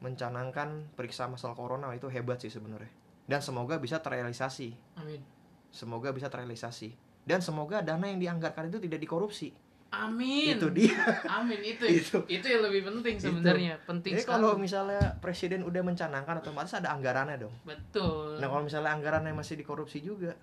[0.00, 2.90] mencanangkan periksa masalah corona itu hebat sih sebenarnya.
[3.30, 4.74] Dan semoga bisa terrealisasi.
[4.98, 5.22] Amin.
[5.70, 6.90] Semoga bisa terrealisasi.
[7.22, 9.54] Dan semoga dana yang dianggarkan itu tidak dikorupsi.
[9.90, 10.54] Amin.
[10.54, 10.94] Itu dia.
[11.38, 11.84] Amin itu.
[12.00, 12.18] Itu.
[12.30, 12.46] itu.
[12.46, 13.74] yang lebih penting sebenarnya.
[13.84, 14.34] Penting Jadi sekali.
[14.38, 17.54] kalau misalnya presiden udah mencanangkan otomatis ada anggarannya dong.
[17.66, 18.38] Betul.
[18.38, 20.34] Nah kalau misalnya anggarannya masih dikorupsi juga,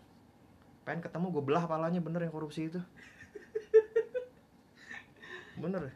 [0.88, 2.80] pengen ketemu gue belah palanya bener yang korupsi itu.
[5.60, 5.91] Bener.
[5.91, 5.93] ya?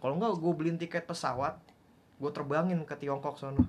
[0.00, 1.60] Kalau enggak gue beliin tiket pesawat,
[2.16, 3.60] gue terbangin ke Tiongkok sono.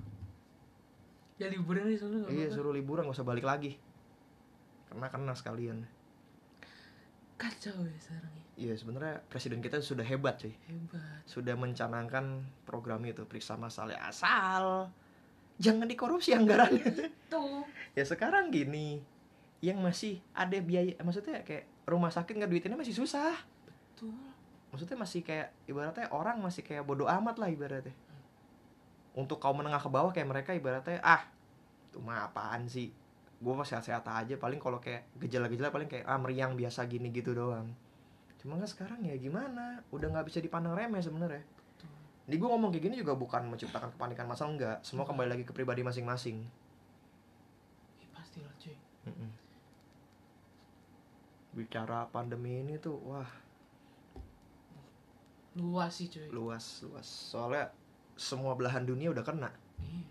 [1.36, 3.74] ya liburan di nggak Iya suruh liburan gak usah balik lagi.
[4.86, 5.88] kena kena sekalian
[7.42, 13.02] kacau ya sekarang ya iya sebenarnya presiden kita sudah hebat cuy hebat sudah mencanangkan program
[13.02, 14.94] itu periksa masalah asal
[15.58, 16.86] jangan dikorupsi anggarannya
[17.26, 17.66] tuh
[17.98, 19.02] ya sekarang gini
[19.62, 23.38] yang masih ada biaya maksudnya kayak rumah sakit nggak duitnya masih susah.
[23.94, 24.10] Tuh
[24.74, 27.94] maksudnya masih kayak ibaratnya orang masih kayak bodoh amat lah ibaratnya.
[29.14, 31.22] Untuk kaum menengah ke bawah kayak mereka ibaratnya ah
[31.86, 32.90] itu mah apaan sih?
[33.38, 34.34] Gue masih sehat-sehat aja.
[34.34, 37.70] Paling kalau kayak gejala-gejala paling kayak ah meriang biasa gini gitu doang.
[38.42, 39.86] Cuma kan sekarang ya gimana?
[39.94, 41.46] Udah nggak bisa dipandang remeh sebenarnya.
[42.22, 44.78] Ini gue ngomong kayak gini juga bukan menciptakan kepanikan masal enggak.
[44.86, 46.38] Semua kembali lagi ke pribadi masing-masing.
[47.98, 48.78] Ya, pastilah cuy.
[49.10, 49.41] Mm-mm.
[51.52, 53.28] Bicara pandemi ini tuh wah.
[55.56, 56.32] Luas sih cuy.
[56.32, 57.04] Luas luas.
[57.04, 57.68] Soalnya
[58.16, 59.50] semua belahan dunia udah kena.
[59.82, 60.04] Iya.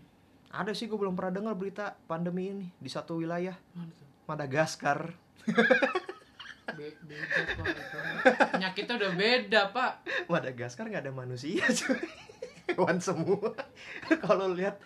[0.52, 3.56] ada sih gue belum pernah dengar berita pandemi ini di satu wilayah.
[4.28, 5.10] Madagaskar.
[6.78, 7.66] Be- beda pak.
[8.54, 9.92] Penyakitnya udah beda pak.
[10.30, 11.98] Madagaskar nggak ada manusia cuy.
[12.72, 13.56] Hewan semua.
[14.22, 14.78] Kalau lihat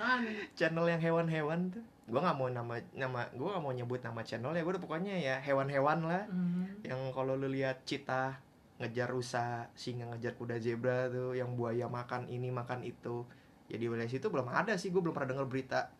[0.57, 4.55] channel yang hewan-hewan tuh gue nggak mau nama nama gue nggak mau nyebut nama channel
[4.55, 6.25] ya gue udah pokoknya ya hewan-hewan lah.
[6.31, 6.87] Mhm.
[6.87, 8.39] yang kalau lu lihat cita
[8.79, 13.27] ngejar rusa singa ngejar kuda zebra tuh yang buaya makan ini makan itu
[13.67, 15.91] ya di wilayah situ belum ada sih gue belum pernah dengar berita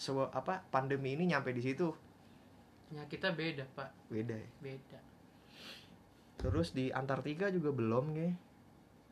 [0.00, 1.92] sebuah apa pandemi ini nyampe di situ.
[2.88, 3.90] Penyakitnya beda pak.
[4.08, 4.48] Beda ya?
[4.64, 4.98] Beda.
[6.40, 8.32] Terus di Antartika juga belum nih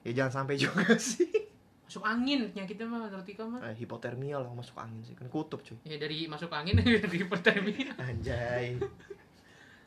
[0.08, 1.28] ya jangan sampai juga sih
[1.88, 3.64] masuk angin penyakitnya mah Antartika mah.
[3.64, 5.16] Eh, hipotermia lah masuk angin sih.
[5.16, 5.80] Kan kutub cuy.
[5.88, 7.96] Ya dari masuk angin dari hipotermia.
[7.96, 8.76] Anjay.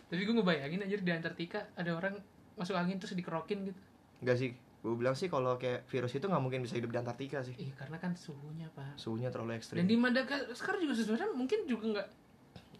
[0.09, 2.17] Tapi gue ngebayangin aja di Antartika ada orang
[2.57, 3.81] masuk angin terus dikerokin gitu.
[4.25, 4.49] Enggak sih.
[4.81, 7.53] Gue bilang sih kalau kayak virus itu nggak mungkin bisa hidup di Antartika sih.
[7.53, 8.97] Iya karena kan suhunya pak.
[8.97, 12.07] Suhunya terlalu dan ekstrim di Madagaskar juga sebenarnya mungkin juga nggak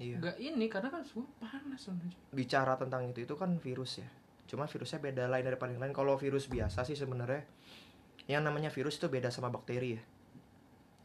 [0.01, 0.17] iya.
[0.17, 4.09] nggak ini karena kan suhu panas sebenarnya bicara tentang itu itu kan virus ya.
[4.49, 5.93] Cuma virusnya beda lain daripada yang lain.
[5.93, 7.45] Kalau virus biasa sih sebenarnya
[8.29, 10.03] yang namanya virus itu beda sama bakteri ya.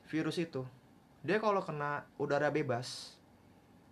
[0.08, 0.64] Virus itu
[1.26, 3.18] dia kalau kena udara bebas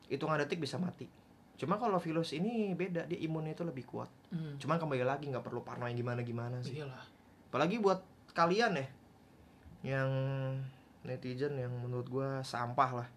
[0.07, 1.11] hitungan detik bisa mati.
[1.55, 4.11] Cuma kalau virus ini beda dia imunnya itu lebih kuat.
[4.35, 4.59] Hmm.
[4.59, 6.83] cuman kembali lagi nggak perlu parnoid gimana gimana sih.
[6.83, 7.07] Iyalah.
[7.51, 8.03] Apalagi buat
[8.35, 8.87] kalian ya
[9.85, 10.11] yang
[11.07, 13.09] netizen yang menurut gua sampah lah.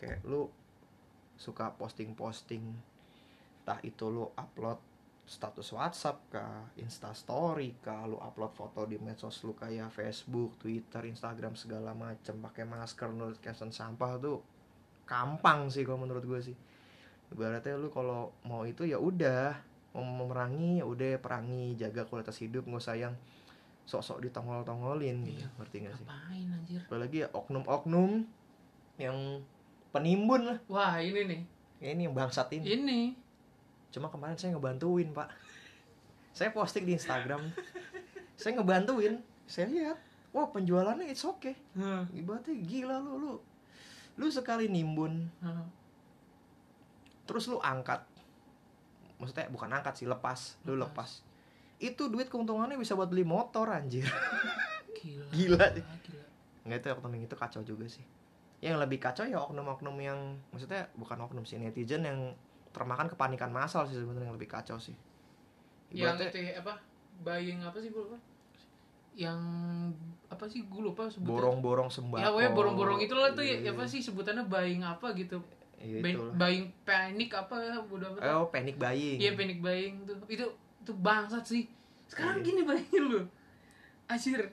[0.00, 0.50] Kayak lu
[1.40, 2.64] suka posting-posting
[3.62, 4.76] entah itu lu upload
[5.30, 11.54] status WhatsApp kah, Instastory kah, lu upload foto di medsos lu kayak Facebook, Twitter, Instagram
[11.54, 14.42] segala macem pakai masker nulis caption sampah tuh
[15.06, 16.56] kampang sih kalau menurut gue sih.
[17.30, 19.54] Ibaratnya lu kalau mau itu ya udah
[19.94, 23.14] mau memerangi ya udah perangi jaga kualitas hidup nggak usah yang
[23.86, 25.48] sok-sok ditongol-tongolin gitu Iya.
[25.58, 26.06] ngerti gak sih?
[26.06, 26.80] Ngapain anjir?
[26.86, 28.10] Apalagi ya oknum-oknum
[28.98, 29.18] yang
[29.94, 30.58] penimbun lah.
[30.66, 31.42] Wah ini nih.
[31.78, 32.66] Ya ini yang bangsat ini.
[32.66, 33.00] Ini
[33.90, 35.28] cuma kemarin saya ngebantuin pak.
[36.30, 37.42] Saya posting di Instagram.
[38.40, 39.98] Saya ngebantuin saya lihat
[40.30, 41.58] wah penjualannya it's okay.
[41.74, 43.34] Hah, ibaratnya gila lu lu.
[44.16, 45.66] Lu sekali nimbun hah.
[47.26, 48.02] terus lu angkat.
[49.20, 50.56] Maksudnya bukan angkat sih lepas.
[50.64, 51.20] Lu Lepas.
[51.22, 51.80] lepas.
[51.80, 54.04] Itu duit keuntungannya bisa buat beli motor anjir.
[55.00, 55.26] Gila.
[55.32, 55.66] Gila.
[55.76, 56.26] gila.
[56.68, 58.04] Nggak itu oknum itu kacau juga sih.
[58.60, 62.36] Yang lebih kacau ya oknum-oknum yang maksudnya bukan oknum sih netizen yang
[62.70, 64.94] termakan kepanikan massal sih sebenarnya yang lebih kacau sih
[65.90, 66.72] yang Ibaratnya itu ya, apa
[67.20, 68.18] buying apa sih gue lupa
[69.12, 69.40] yang
[70.30, 73.74] apa sih gue lupa sebutnya borong-borong sembako ya weh borong-borong itu lah tuh ya, Iya.
[73.74, 75.42] apa sih sebutannya buying apa gitu
[75.80, 76.34] Iya, Buying, itulah.
[76.36, 80.44] buying panic apa ya udah apa oh panic buying Iya panic buying tuh itu
[80.80, 81.64] itu bangsat sih.
[82.04, 82.46] Sekarang Iya.
[82.46, 83.20] gini bayangin lu.
[84.04, 84.44] Asir.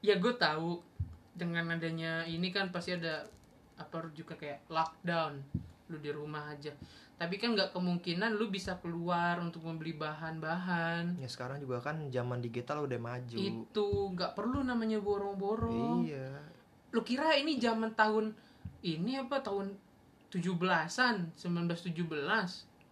[0.00, 0.82] Ya gue tahu
[1.32, 3.22] dengan adanya ini kan pasti ada
[3.74, 5.38] apa juga kayak lockdown.
[5.86, 6.74] Lu di rumah aja.
[7.16, 11.16] Tapi kan nggak kemungkinan lu bisa keluar untuk membeli bahan-bahan.
[11.16, 16.04] ya sekarang juga kan zaman digital udah maju Itu nggak perlu namanya borong-borong.
[16.04, 16.36] iya
[16.92, 18.36] Lu kira ini zaman tahun
[18.84, 19.72] ini apa tahun
[20.28, 21.96] 17-an, 1917.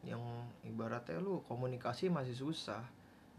[0.05, 0.21] yang
[0.65, 2.85] ibaratnya lu komunikasi masih susah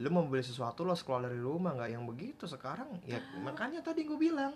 [0.02, 4.04] lu mau beli sesuatu lo keluar dari rumah nggak yang begitu sekarang ya makanya tadi
[4.04, 4.52] gue bilang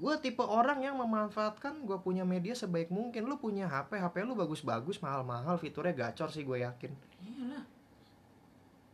[0.00, 4.32] gue tipe orang yang memanfaatkan gue punya media sebaik mungkin lu punya HP HP lu
[4.32, 6.88] bagus-bagus mahal-mahal fiturnya gacor sih gue yakin
[7.20, 7.64] Iyalah.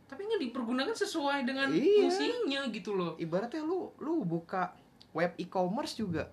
[0.05, 2.07] Tapi nggak dipergunakan sesuai dengan Iya.
[2.07, 3.15] fungsinya gitu loh.
[3.17, 4.75] ibaratnya lu lu buka
[5.11, 6.27] web e-commerce juga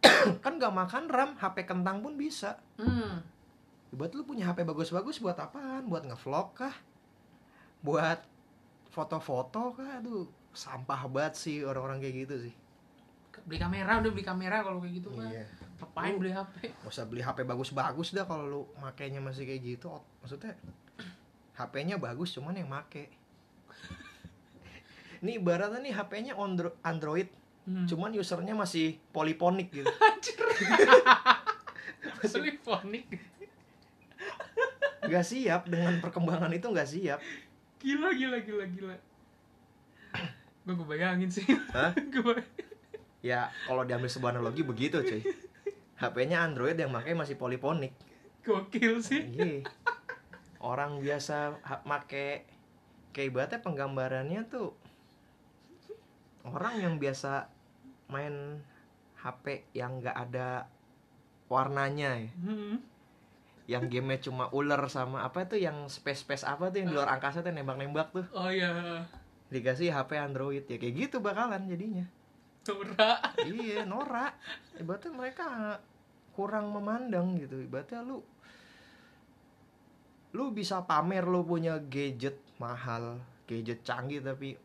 [0.44, 3.20] kan nggak makan RAM HP kentang pun bisa Hmm.
[3.88, 5.88] Buat lu punya HP bagus-bagus buat apaan?
[5.88, 6.76] Buat ngevlog kah?
[7.80, 8.20] Buat
[8.86, 9.96] foto-foto kah?
[9.96, 12.54] Aduh, sampah banget sih orang-orang kayak gitu sih.
[13.44, 15.26] Beli kamera udah beli kamera kalau kayak gitu mah.
[15.26, 15.44] Iya.
[15.78, 19.94] ngapain beli HP Gak usah beli HP bagus-bagus dah kalau lu makainya masih kayak gitu.
[20.18, 20.58] Maksudnya
[21.54, 23.06] HP-nya bagus cuman yang make.
[25.20, 27.28] Ini ibaratnya nih HP-nya Andro- Android,
[27.62, 27.84] Hmm.
[27.84, 29.84] cuman usernya masih poliponik gitu.
[32.22, 33.06] Teleponik
[35.04, 37.20] Gak siap dengan perkembangan itu gak siap.
[37.78, 38.96] gila gila gila gila
[40.60, 41.92] gue gue bayangin sih Hah?
[41.94, 42.67] gue bayangin.
[43.24, 45.22] Ya kalau diambil sebuah analogi begitu cuy.
[45.98, 47.90] HP-nya Android yang pakai masih poliponik.
[48.46, 49.66] gokil sih Iya.
[50.62, 52.46] Orang biasa make
[53.12, 54.72] kayak ibaratnya penggambarannya tuh
[56.46, 57.50] orang yang biasa
[58.08, 58.62] main
[59.18, 60.70] HP yang nggak ada
[61.50, 62.30] warnanya ya.
[62.40, 62.78] Hmm.
[63.68, 67.44] Yang gamenya cuma ular sama apa tuh yang space-space apa tuh yang di luar angkasa
[67.44, 68.24] tuh nembak-nembak tuh.
[68.32, 69.04] oh ya
[69.52, 72.06] Dikasih HP Android ya kayak gitu bakalan jadinya.
[72.68, 73.12] Tora
[73.48, 74.36] iya, norak.
[74.76, 75.46] Ibaratnya mereka
[76.36, 77.56] kurang memandang gitu.
[77.64, 78.20] Ibaratnya lu
[80.36, 83.16] lu bisa pamer lu punya gadget mahal,
[83.48, 84.60] gadget canggih tapi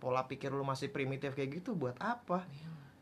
[0.00, 2.48] pola pikir lu masih primitif kayak gitu buat apa?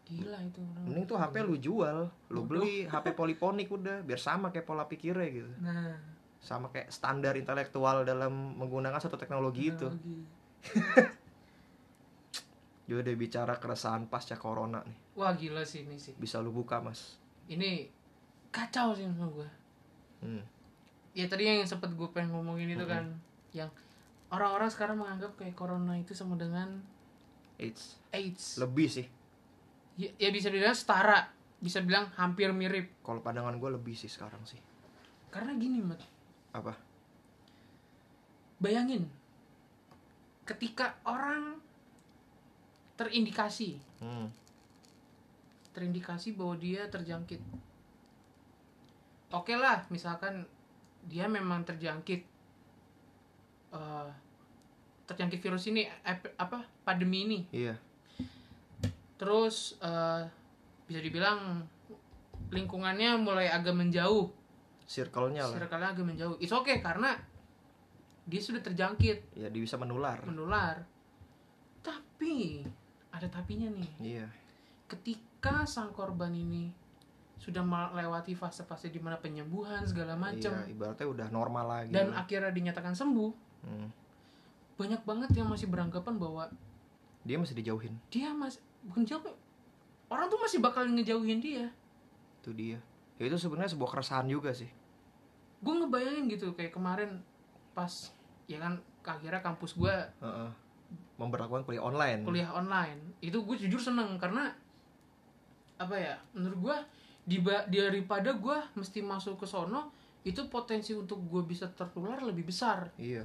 [0.04, 0.84] gila itu orang.
[0.84, 2.60] Mending tuh HP lu jual, lu Bodoh.
[2.60, 5.52] beli HP poliponik udah biar sama kayak pola pikirnya gitu.
[5.64, 5.96] nah
[6.44, 9.88] Sama kayak standar intelektual dalam menggunakan satu teknologi itu.
[12.84, 14.98] Juga udah bicara keresahan pasca corona nih.
[15.14, 17.16] wah gila sih ini sih Bisa lu buka, Mas.
[17.46, 17.88] ini
[18.48, 19.50] kacau sih menurut gue
[20.20, 20.40] Hmm.
[21.12, 23.04] ya tadi yang sempet gue pengen ngomongin itu kan
[23.52, 23.68] yang
[24.28, 26.80] orang-orang sekarang menganggap kayak corona itu sama dengan
[27.54, 28.00] AIDS.
[28.10, 29.06] AIDS Lebih sih.
[29.94, 34.40] ya, ya bisa dibilang setara bisa bilang hampir mirip Kalau pandangan gue lebih sih sekarang
[34.42, 34.58] sih.
[35.28, 36.00] karena gini mat
[36.52, 36.72] Apa?
[38.56, 39.04] bayangin
[40.44, 41.58] ketika orang
[42.94, 44.28] terindikasi Hmm.
[45.70, 47.40] terindikasi bahwa dia terjangkit
[49.28, 50.46] oke lah misalkan
[51.04, 52.22] dia memang terjangkit
[53.72, 54.08] eh,
[55.04, 57.74] terjangkit virus ini ep- apa pandemi ini Iya.
[59.16, 60.22] terus eh,
[60.84, 61.64] bisa dibilang
[62.48, 64.30] lingkungannya mulai agak menjauh
[64.84, 65.56] Circle-nya lah.
[65.56, 67.16] circle agak menjauh it's okay karena
[68.24, 70.20] dia sudah terjangkit Ya, dia bisa menular.
[70.22, 70.84] menular
[71.80, 72.62] tapi
[73.14, 74.26] ada tapinya nih Iya.
[74.86, 76.74] ketika sang korban ini
[77.36, 81.92] sudah melewati fase-fase di mana penyembuhan segala macam Iya, ibaratnya udah normal lagi.
[81.92, 83.88] dan akhirnya dinyatakan sembuh Hmm.
[84.74, 86.44] banyak banget yang masih beranggapan bahwa
[87.22, 87.94] Dia masih dijauhin.
[88.08, 89.24] dia masih bukan jauh
[90.06, 91.72] orang tuh masih bakal ngejauhin dia
[92.38, 92.76] Itu dia.
[93.16, 94.68] Ya itu sebenarnya sebuah keresahan juga sih.
[95.58, 97.24] gue ngebayangin gitu kayak kemarin
[97.72, 98.12] pas
[98.44, 100.50] ya kan akhirnya kampus gue Heeh.
[101.24, 102.20] Memperlakukan kuliah online.
[102.22, 104.52] kuliah online itu gue jujur seneng karena
[105.74, 106.76] apa ya menurut gue
[107.24, 109.90] di daripada gue mesti masuk ke sono
[110.22, 113.24] itu potensi untuk gue bisa tertular lebih besar Iya.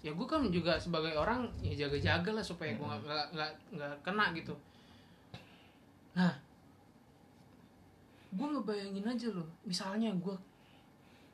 [0.00, 3.94] ya gue kan juga sebagai orang ya jaga-jaga lah supaya gue nggak nggak nggak nggak
[4.00, 4.54] kena gitu
[6.12, 6.32] nah
[8.30, 10.36] gue ngebayangin aja loh misalnya gue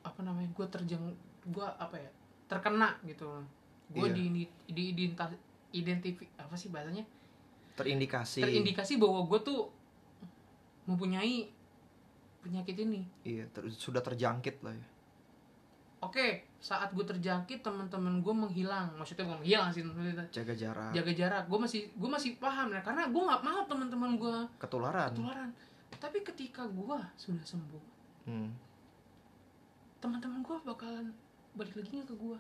[0.01, 1.05] apa namanya gue terjang
[1.45, 2.11] gue apa ya
[2.47, 3.29] terkena gitu
[3.87, 4.17] gue Iya.
[4.17, 5.31] di di identitas
[5.71, 7.03] identifi apa sih bahasanya
[7.75, 8.41] Terindikasi.
[8.41, 9.69] terindikasi bahwa gue tuh
[10.85, 11.51] mempunyai
[12.41, 14.87] penyakit ini Iya, ter- sudah terjangkit lah ya.
[15.99, 16.27] oke
[16.57, 19.83] saat gue terjangkit teman-teman gue menghilang maksudnya gue menghilang sih.
[20.33, 20.91] Jaga jarak.
[20.93, 25.11] jaga jarak gue masih gue masih paham ya karena gue nggak mau teman-teman gue Ketularan.
[25.11, 25.51] ketularan
[25.93, 27.85] tapi ketika gue sudah sembuh
[28.25, 28.51] Hmm.
[29.99, 31.07] teman-teman gue bakalan
[31.53, 32.39] balik lagi ke gue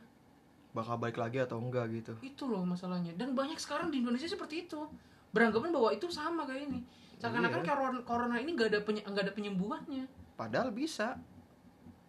[0.76, 2.12] Bakal balik lagi atau enggak gitu.
[2.20, 4.84] itu loh masalahnya dan banyak sekarang di Indonesia seperti itu
[5.30, 6.84] beranggapan bahwa itu sama kayak ini
[7.16, 7.66] seakan-akan Iya.
[7.66, 11.16] corona, corona ini nggak ada penye- nggak ada penyembuhannya Padahal bisa.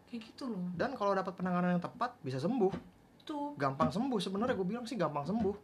[0.06, 2.72] kayak gitu loh Dan kalau dapat penanganan yang tepat bisa sembuh.
[3.22, 5.56] tuh Gampang sembuh sebenarnya gue bilang sih gampang sembuh.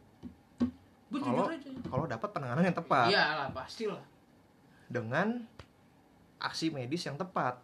[1.13, 1.47] Kalau-
[1.85, 4.01] Kalau dapat penanganan yang tepat iyalah pasti lah
[4.85, 5.43] dengan
[6.37, 7.59] aksi medis yang tepat.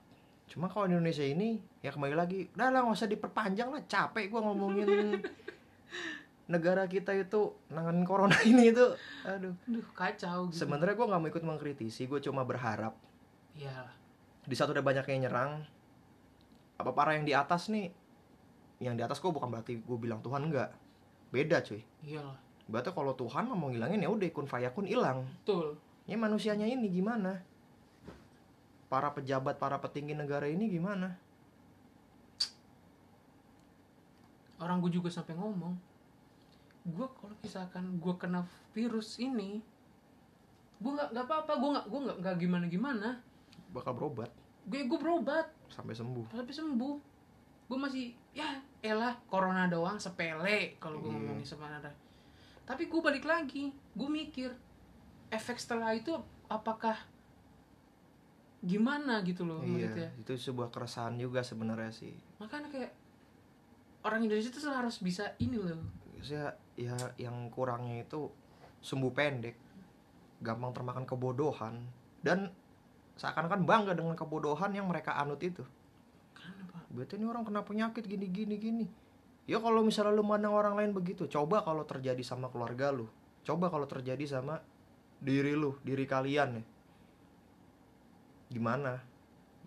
[0.50, 4.34] Cuma kalau di Indonesia ini ya kembali lagi, udah lah nggak usah diperpanjang lah, capek
[4.34, 4.88] gue ngomongin
[6.50, 8.86] negara kita itu nanganin corona ini itu,
[9.22, 9.54] aduh.
[9.70, 12.98] Duh, kacau gitu Sebenarnya gue nggak mau ikut mengkritisi, gue cuma berharap
[13.54, 13.94] iyalah
[14.50, 15.62] di saat udah banyak yang nyerang,
[16.82, 17.94] apa para yang di atas nih,
[18.82, 20.74] yang di atas gue bukan berarti gue bilang Tuhan enggak,
[21.30, 21.86] beda cuy.
[22.02, 25.26] iyalah Berarti kalau Tuhan mau ngilangin ya udah kun fayakun hilang.
[25.42, 27.42] betul Ya manusianya ini gimana?
[28.90, 31.14] Para pejabat, para petinggi negara ini gimana?
[34.60, 35.72] orang gue juga sampai ngomong
[36.84, 38.44] gue kalau misalkan gue kena
[38.76, 39.64] virus ini
[40.80, 43.10] gue nggak nggak apa-apa gue nggak gue nggak gimana gimana
[43.72, 44.32] Bakal berobat.
[44.68, 46.96] gue gue berobat sampai sembuh sampai sembuh
[47.72, 51.16] gue masih ya elah corona doang sepele kalau gue Iya.
[51.16, 51.94] ngomongin sebenarnya
[52.68, 54.52] tapi gue balik lagi gue mikir
[55.30, 56.12] efek setelah itu
[56.48, 57.00] apakah
[58.60, 60.10] gimana gitu loh iya maksudnya.
[60.20, 62.12] itu sebuah keresahan juga sebenarnya sih.
[62.44, 62.92] Makanya kayak
[64.04, 65.80] orang Indonesia tuh harus bisa ini loh.
[66.20, 68.28] Saya ya yang kurangnya itu
[68.84, 69.56] sumbu pendek
[70.44, 71.88] gampang termakan kebodohan
[72.20, 72.52] dan
[73.20, 75.64] seakan-akan bangga dengan kebodohan yang mereka anut itu.
[76.36, 78.86] Karena pak berarti ini orang kena penyakit gini gini gini.
[79.48, 83.08] Ya kalau misalnya lu mandang orang lain begitu coba kalau terjadi sama keluarga lu
[83.44, 84.62] coba kalau terjadi sama
[85.18, 86.64] diri lu diri kalian ya
[88.50, 88.98] gimana?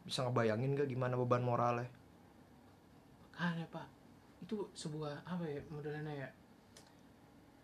[0.02, 1.86] Bisa ngebayangin gak gimana beban moralnya?
[3.32, 3.86] Makanya pak.
[4.42, 6.28] Itu sebuah apa ya modelnya ya?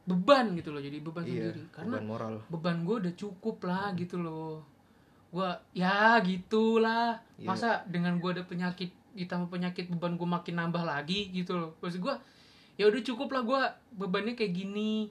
[0.09, 1.63] Beban gitu loh jadi beban iya sendiri.
[1.69, 2.35] Karena beban moral.
[2.49, 4.65] beban gue udah cukup lah gitu loh.
[5.29, 7.21] Gue ya gitulah.
[7.37, 7.47] Iya.
[7.47, 11.71] masa dengan gue ada penyakit ditambah penyakit beban gue makin nambah lagi gitu loh.
[11.83, 12.15] Maksud gue
[12.79, 13.61] ya udah cukup lah gue
[13.99, 15.11] bebannya kayak gini.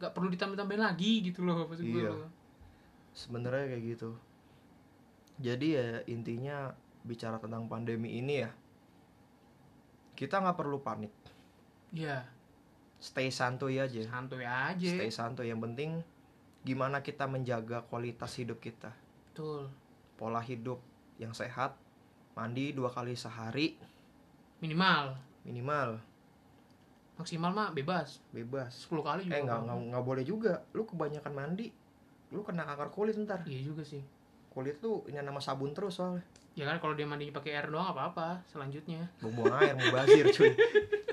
[0.00, 2.26] Nggak perlu ditambah-tambahin lagi gitu loh maksud gue Iya.
[3.12, 4.14] sebenarnya kayak gitu
[5.38, 6.74] jadi ya intinya
[7.06, 8.50] bicara tentang pandemi ini ya
[10.18, 11.14] kita nggak perlu panik.
[11.94, 12.26] Ya
[12.98, 14.02] stay santuy aja.
[14.02, 14.90] Santuy aja.
[14.98, 15.46] Stay santuy.
[15.46, 15.90] Yang penting
[16.66, 18.90] gimana kita menjaga kualitas hidup kita.
[19.30, 19.70] Betul.
[20.18, 20.82] Pola hidup
[21.22, 21.78] yang sehat
[22.34, 23.78] mandi dua kali sehari.
[24.58, 25.14] Minimal.
[25.46, 26.02] Minimal.
[27.14, 28.18] Maksimal mah bebas.
[28.34, 28.74] Bebas.
[28.90, 30.66] 10 kali juga eh nggak nggak nggak boleh juga.
[30.74, 31.70] Lu kebanyakan mandi
[32.28, 33.46] lu kena kanker kulit ntar.
[33.46, 34.17] Iya juga sih
[34.58, 36.26] kulit tuh ini nama sabun terus soalnya.
[36.58, 39.06] Ya kan kalau dia mandinya pakai air doang apa apa selanjutnya.
[39.22, 40.50] Buang air mau bazir cuy.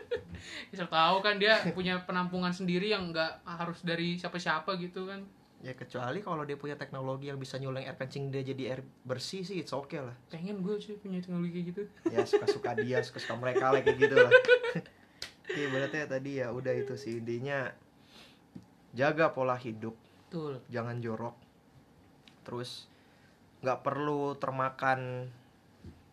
[0.74, 5.22] Bisa tahu kan dia punya penampungan sendiri yang nggak harus dari siapa-siapa gitu kan.
[5.62, 9.46] Ya kecuali kalau dia punya teknologi yang bisa nyuling air kencing dia jadi air bersih
[9.46, 10.18] sih it's okay lah.
[10.34, 11.82] Pengen gue sih punya teknologi kayak gitu.
[12.10, 14.34] Ya suka suka dia suka suka mereka lah kayak gitu lah.
[15.46, 17.70] Iya berarti ya tadi ya udah itu sih intinya.
[18.98, 19.93] Jaga pola hidup.
[20.26, 20.60] Betul.
[20.74, 21.38] Jangan jorok.
[22.43, 22.89] Terus
[23.66, 25.26] nggak perlu termakan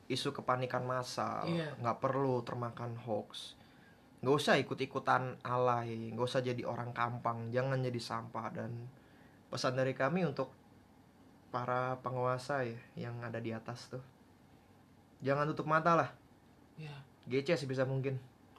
[0.08, 1.44] isu kepanikan massal.
[1.44, 1.76] Iya.
[1.76, 3.60] nggak perlu termakan hoax.
[4.24, 6.08] Nggak usah ikut-ikutan alay.
[6.16, 7.52] Nggak usah jadi orang kampang.
[7.52, 8.48] Jangan jadi sampah.
[8.56, 8.88] Dan
[9.52, 10.48] pesan dari kami untuk
[11.52, 14.00] para penguasa ya yang ada di atas tuh.
[15.20, 16.10] Jangan tutup mata lah.
[16.80, 16.96] Ya
[17.28, 18.16] GC sebisa mungkin.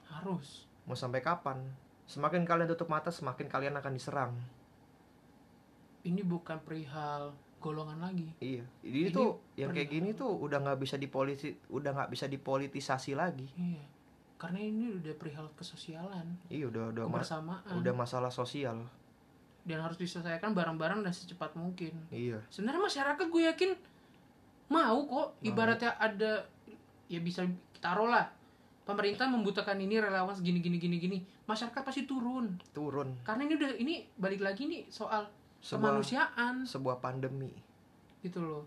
[0.08, 0.70] Harus.
[0.86, 1.60] Mau sampai kapan?
[2.06, 4.34] Semakin kalian tutup mata semakin kalian akan diserang.
[6.04, 7.32] Ini bukan perihal
[7.64, 8.28] golongan lagi.
[8.44, 12.28] Iya, ini, Ini tuh yang kayak gini tuh udah nggak bisa dipoliti, udah nggak bisa
[12.28, 13.48] dipolitisasi lagi.
[13.56, 13.80] iya.
[14.36, 16.28] Karena ini udah perihal kesosialan.
[16.52, 17.74] Iya, udah udah mas, kebersamaan.
[17.80, 18.84] udah masalah sosial.
[19.64, 21.96] dan harus diselesaikan bareng-bareng dan secepat mungkin.
[22.12, 23.72] Iya, sebenarnya masyarakat gue yakin
[24.68, 25.40] mau kok.
[25.40, 25.48] Mau.
[25.48, 26.44] ibaratnya ada
[27.08, 27.48] ya bisa
[27.80, 28.28] taruh lah.
[28.84, 31.18] Pemerintah membutakan ini relawan segini gini gini gini.
[31.48, 32.60] Masyarakat pasti turun.
[32.76, 33.16] Turun.
[33.24, 35.24] Karena ini udah ini balik lagi nih soal
[35.64, 37.52] sebuah kemanusiaan sebuah pandemi,
[38.20, 38.64] gitu loh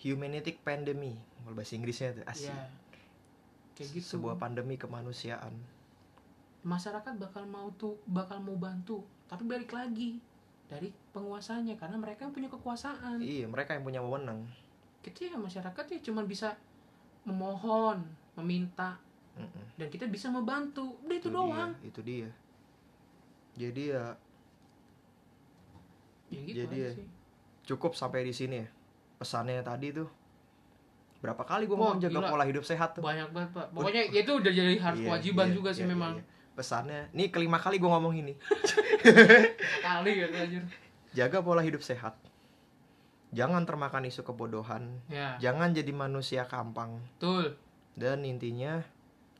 [0.00, 2.48] humanitic pandemic, kalau bahasa Inggrisnya tuh asik.
[2.48, 2.56] ya
[3.74, 5.52] kayak gitu Sebuah pandemi kemanusiaan.
[6.60, 10.20] masyarakat bakal mau tuh bakal mau bantu tapi balik lagi
[10.68, 14.44] dari penguasanya karena mereka yang punya kekuasaan Iya, mereka yang punya wewenang.
[15.00, 16.52] kita ya masyarakat ya cuma bisa
[17.24, 18.04] memohon
[18.36, 19.00] meminta
[19.34, 19.64] Mm-mm.
[19.76, 22.28] dan kita bisa membantu udah itu, Itu doang dia, itu dia.
[23.56, 24.04] Jadi ya
[26.30, 27.06] ya gitu Jadi aja ya, sih
[27.62, 28.68] cukup sampai di sini ya.
[29.16, 30.08] Pesannya tadi tuh
[31.20, 33.04] berapa kali gue ngomong jaga pola hidup sehat tuh.
[33.04, 35.90] banyak banget pak pokoknya ya itu udah jadi harus Iya, kewajiban iya, juga sih iya,
[35.90, 36.38] memang iya, iya.
[36.50, 38.34] Pesannya, nih kelima kali gue ngomong ini.
[39.82, 40.62] kali ya anjir
[41.10, 42.14] Jaga pola hidup sehat.
[43.30, 44.98] Jangan termakan isu kebodohan.
[45.06, 46.98] ya Jangan jadi manusia kampang.
[47.12, 47.54] betul
[47.92, 48.82] Dan intinya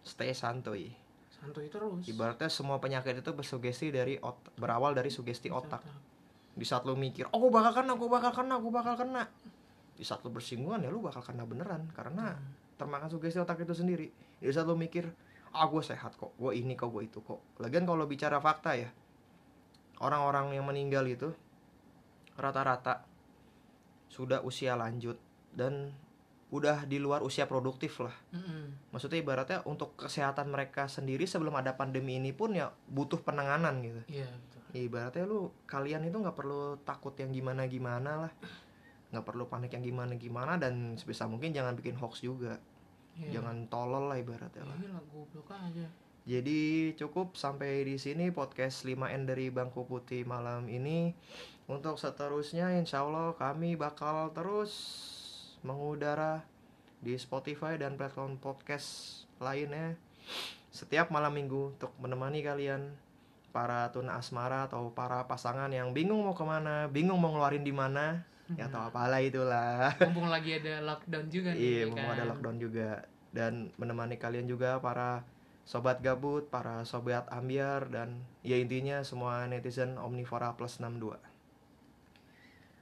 [0.01, 0.95] stay santuy.
[1.31, 5.81] santuy terus Ibaratnya semua penyakit itu bersugesti dari ot- berawal dari sugesti otak.
[6.61, 9.25] Di saat lu mikir, oh gue bakal kena, gue bakal kena, gue bakal kena.
[9.97, 12.37] Di saat lu bersinggungan ya lu bakal kena beneran karena
[12.77, 14.13] termakan sugesti otak itu sendiri.
[14.37, 15.09] Di saat lu mikir,
[15.57, 17.41] ah gue sehat kok, gue ini kok, gue itu kok.
[17.65, 18.93] Lagian kalau bicara fakta ya,
[20.05, 21.33] orang-orang yang meninggal itu
[22.37, 23.09] rata-rata
[24.13, 25.17] sudah usia lanjut
[25.57, 25.97] dan
[26.53, 28.13] udah di luar usia produktif lah.
[28.37, 28.93] Mm-mm.
[28.93, 34.03] Maksudnya ibaratnya untuk kesehatan mereka sendiri sebelum ada pandemi ini pun ya butuh penanganan gitu.
[34.13, 38.33] iya betul ibaratnya lu kalian itu nggak perlu takut yang gimana gimana lah,
[39.11, 42.61] nggak perlu panik yang gimana gimana dan sebisa mungkin jangan bikin hoax juga,
[43.19, 43.41] Iya.
[43.41, 44.77] jangan tolol lah ibaratnya lah.
[44.79, 45.87] Iya goblok aja
[46.29, 51.17] Jadi cukup sampai di sini podcast 5N dari Bangku Putih malam ini.
[51.65, 54.71] Untuk seterusnya insya Allah kami bakal terus
[55.65, 56.45] mengudara
[57.01, 59.97] di Spotify dan platform podcast lainnya
[60.71, 62.93] setiap malam minggu untuk menemani kalian
[63.51, 67.75] para tuna asmara atau para pasangan yang bingung mau ke mana, bingung mau ngeluarin di
[67.75, 68.23] mana,
[68.55, 69.91] ya atau apalah itulah.
[70.11, 72.15] mumpung lagi ada lockdown juga nih Iya, ya mau kan?
[72.19, 72.89] ada lockdown juga
[73.31, 75.23] dan menemani kalian juga para
[75.63, 81.15] sobat gabut, para sobat ambiar dan ya intinya semua netizen Omnivora plus 62.